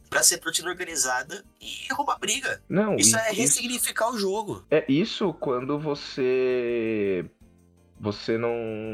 [0.10, 2.62] para ser torcida organizada e arrumar briga.
[2.70, 4.66] Não, isso, é ressignificar o jogo.
[4.70, 7.26] É isso quando você.
[8.00, 8.54] Você não,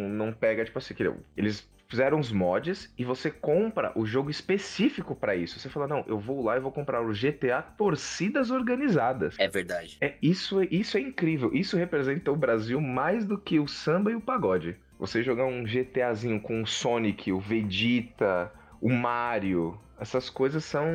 [0.09, 0.93] não pega, tipo assim,
[1.35, 5.59] eles fizeram os mods e você compra o jogo específico para isso.
[5.59, 9.35] Você fala, não, eu vou lá e vou comprar o GTA Torcidas Organizadas.
[9.39, 9.97] É verdade.
[9.99, 11.51] É isso, isso é incrível.
[11.53, 14.77] Isso representa o Brasil mais do que o samba e o pagode.
[14.99, 19.79] Você jogar um GTAzinho com o Sonic, o Vegeta, o Mario.
[19.99, 20.85] Essas coisas são.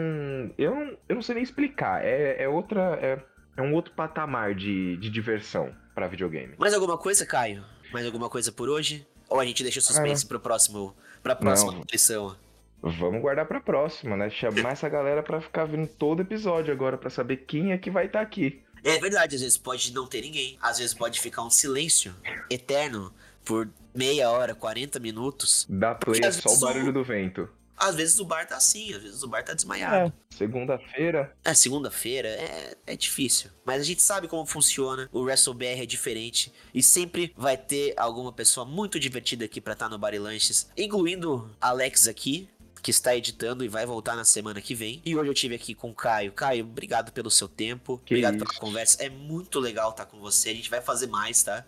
[0.57, 2.05] Eu não, eu não sei nem explicar.
[2.05, 2.99] É, é outra.
[3.03, 3.18] É,
[3.57, 6.55] é um outro patamar de, de diversão para videogame.
[6.59, 7.64] Mais alguma coisa, Caio?
[7.92, 9.07] Mais alguma coisa por hoje?
[9.29, 10.29] Ou a gente deixa o suspense é.
[10.29, 10.95] pro próximo.
[11.22, 12.37] Pra próxima nutrição?
[12.83, 14.29] Vamos guardar pra próxima, né?
[14.29, 18.07] Chamar essa galera pra ficar vindo todo episódio agora, pra saber quem é que vai
[18.07, 18.62] estar tá aqui.
[18.85, 20.59] É verdade, às vezes pode não ter ninguém.
[20.61, 22.14] Às vezes pode ficar um silêncio
[22.51, 23.11] eterno
[23.43, 25.66] por meia hora, 40 minutos.
[25.68, 27.49] Dá play é só o barulho do vento.
[27.77, 30.12] Às vezes o bar tá assim, às vezes o bar tá desmaiado.
[30.31, 31.37] É, segunda-feira.
[31.45, 33.51] É, segunda-feira é, é difícil.
[33.64, 35.09] Mas a gente sabe como funciona.
[35.12, 36.53] O WrestleBR é diferente.
[36.72, 40.18] E sempre vai ter alguma pessoa muito divertida aqui pra estar tá no Bar e
[40.18, 40.70] Lanches.
[40.77, 42.49] Incluindo Alex aqui,
[42.85, 45.01] que está editando e vai voltar na semana que vem.
[45.05, 46.33] E hoje eu tive aqui com o Caio.
[46.33, 48.01] Caio, obrigado pelo seu tempo.
[48.05, 48.45] Que obrigado isso.
[48.45, 49.03] pela conversa.
[49.03, 50.51] É muito legal estar com você.
[50.51, 51.64] A gente vai fazer mais, tá?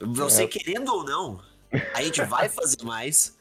[0.00, 0.46] Você é.
[0.46, 1.40] querendo ou não,
[1.94, 3.35] a gente vai fazer mais.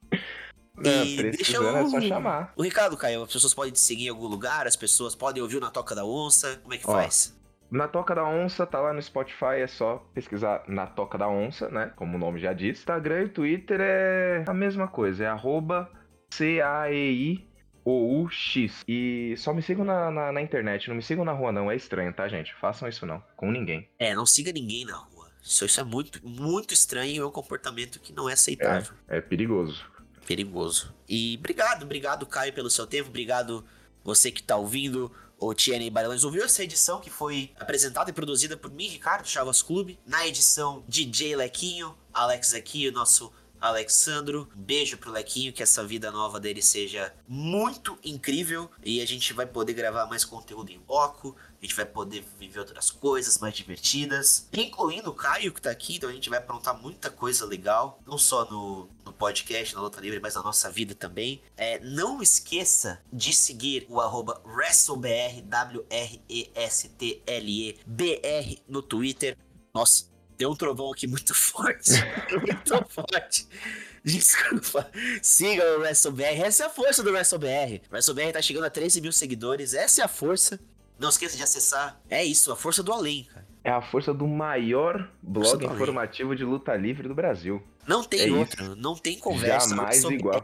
[0.84, 1.78] E deixa eu...
[1.78, 2.54] é só chamar.
[2.56, 5.60] O Ricardo, Caio, as pessoas podem te seguir em algum lugar, as pessoas podem ouvir
[5.60, 6.60] Na Toca da Onça.
[6.62, 7.36] Como é que Ó, faz?
[7.72, 11.70] Na Toca da Onça, tá lá no Spotify, é só pesquisar Na Toca da Onça,
[11.70, 11.92] né?
[11.96, 12.80] Como o nome já diz.
[12.80, 15.90] Instagram e Twitter é a mesma coisa, é arroba
[16.32, 17.56] C-A-E-I
[17.86, 21.52] o x E só me sigam na, na, na, internet, não me sigam na rua,
[21.52, 21.70] não.
[21.70, 22.54] É estranho, tá, gente?
[22.56, 23.88] Façam isso não, com ninguém.
[24.00, 25.30] É, não siga ninguém na rua.
[25.44, 28.92] Isso, isso é muito, muito estranho e é um comportamento que não é aceitável.
[29.08, 29.86] É, é perigoso.
[30.26, 30.94] Perigoso.
[31.08, 33.10] E obrigado, obrigado, Caio, pelo seu tempo.
[33.10, 33.66] Obrigado
[34.04, 35.12] você que tá ouvindo.
[35.38, 39.62] O TNA Barões ouviu essa edição que foi apresentada e produzida por mim, Ricardo Chavas
[39.62, 44.48] Clube, na edição DJ Lequinho, Alex aqui, o nosso Alexandro.
[44.56, 49.46] Beijo pro Lequinho, que essa vida nova dele seja muito incrível e a gente vai
[49.46, 51.36] poder gravar mais conteúdo em bloco.
[51.66, 55.96] A gente vai poder viver outras coisas mais divertidas, incluindo o Caio que tá aqui,
[55.96, 60.00] então a gente vai aprontar muita coisa legal, não só no, no podcast, na luta
[60.00, 61.42] livre, mas na nossa vida também.
[61.58, 66.22] É, não esqueça de seguir o arroba WrestleBR, W-R-E-S-T-L-E-B-R
[68.68, 69.36] no Twitter.
[69.74, 71.94] Nossa, Deu um trovão aqui muito forte.
[72.46, 73.48] muito forte.
[74.04, 74.92] Desculpa.
[75.22, 76.44] Siga o WrestleBR.
[76.44, 77.82] Essa é a força do WrestleBR.
[77.90, 79.74] O WrestleBR tá chegando a 13 mil seguidores.
[79.74, 80.60] Essa é a força.
[80.98, 82.00] Não esqueça de acessar.
[82.10, 83.46] É isso, a força do além, cara.
[83.64, 87.64] É a força do maior blog informativo de luta livre do Brasil.
[87.88, 88.76] Não tem é outro, isso.
[88.76, 89.70] não tem conversa.
[89.70, 90.44] Jamais igual.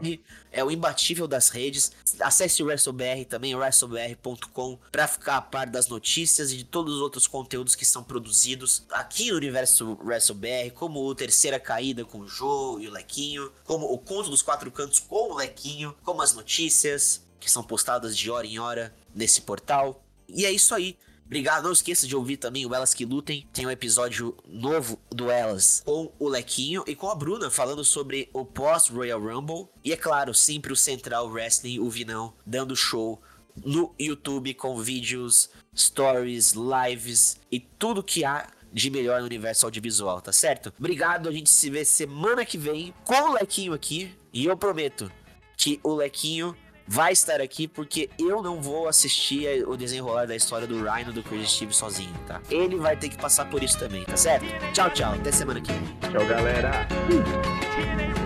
[0.50, 1.92] É o imbatível das redes.
[2.20, 7.00] Acesse o WrestleBR também, wrestlebr.com, para ficar a par das notícias e de todos os
[7.00, 12.28] outros conteúdos que são produzidos aqui no universo WrestleBR, como o Terceira Caída com o
[12.28, 16.34] Joe e o Lequinho, como o Conto dos Quatro Cantos com o Lequinho, como as
[16.34, 20.01] notícias que são postadas de hora em hora nesse portal.
[20.32, 20.96] E é isso aí.
[21.26, 23.48] Obrigado, não esqueça de ouvir também o Elas Que Lutem.
[23.52, 28.28] Tem um episódio novo do Elas com o Lequinho e com a Bruna falando sobre
[28.34, 29.66] o pós-Royal Rumble.
[29.82, 33.18] E é claro, sempre o Central Wrestling, o Vinão, dando show
[33.64, 40.20] no YouTube com vídeos, stories, lives e tudo que há de melhor no universo audiovisual,
[40.20, 40.72] tá certo?
[40.78, 44.14] Obrigado, a gente se vê semana que vem com o Lequinho aqui.
[44.32, 45.10] E eu prometo
[45.56, 46.56] que o Lequinho
[46.86, 51.22] vai estar aqui porque eu não vou assistir o desenrolar da história do Rhino do
[51.22, 52.40] Chris Steve sozinho, tá?
[52.50, 54.46] Ele vai ter que passar por isso também, tá certo?
[54.72, 55.14] Tchau, tchau.
[55.14, 55.82] Até semana que vem.
[56.10, 56.86] Tchau, galera.
[57.10, 58.21] Uh.